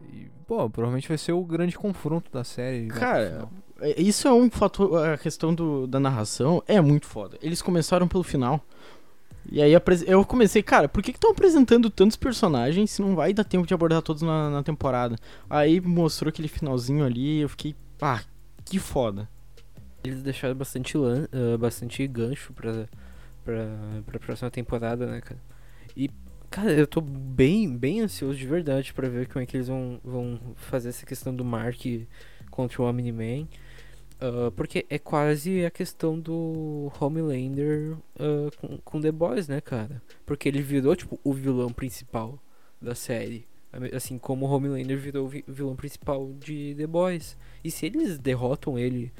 [0.01, 0.27] e.
[0.47, 2.87] Pô, provavelmente vai ser o grande confronto da série.
[2.87, 3.47] Cara.
[3.79, 5.07] É, Isso é um fator.
[5.07, 7.37] A questão do, da narração é muito foda.
[7.41, 8.61] Eles começaram pelo final.
[9.51, 9.73] E aí
[10.07, 13.73] eu comecei, cara, por que estão apresentando tantos personagens se não vai dar tempo de
[13.73, 15.17] abordar todos na, na temporada?
[15.49, 18.23] Aí mostrou aquele finalzinho ali eu fiquei, ah,
[18.65, 19.29] que foda.
[20.03, 22.87] Eles deixaram bastante, lan ah, bastante gancho pra,
[23.43, 23.65] pra,
[24.05, 25.41] pra próxima temporada, né, cara?
[25.95, 26.09] E,
[26.49, 29.99] Cara, eu tô bem, bem ansioso de verdade pra ver como é que eles vão,
[30.03, 31.81] vão fazer essa questão do Mark
[32.51, 33.47] contra o Omni-Man.
[34.23, 40.01] Ah, porque é quase a questão do Homelander ah, com, com The Boys, né, cara?
[40.25, 42.39] Porque ele virou, tipo, o vilão principal
[42.81, 43.45] da série.
[43.95, 47.35] Assim como o Homelander virou o vi- vilão principal de The Boys.
[47.63, 49.11] E se eles derrotam ele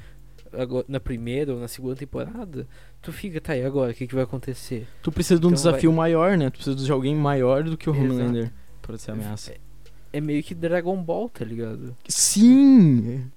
[0.86, 2.68] na primeira ou na segunda temporada,
[3.02, 3.90] tu fica, tá, e agora?
[3.90, 4.86] O que, que vai acontecer?
[5.02, 6.48] Tu precisa de um Então vai- desafio maior, né?
[6.50, 8.04] Tu precisa de alguém maior do que o Exato.
[8.12, 9.50] Homelander pra ser ameaça.
[9.52, 9.58] É,
[10.12, 11.96] é meio que Dragon Ball, tá ligado?
[12.06, 13.28] Sim!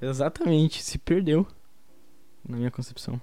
[0.00, 1.46] Exatamente, se perdeu.
[2.48, 3.20] Na minha concepção.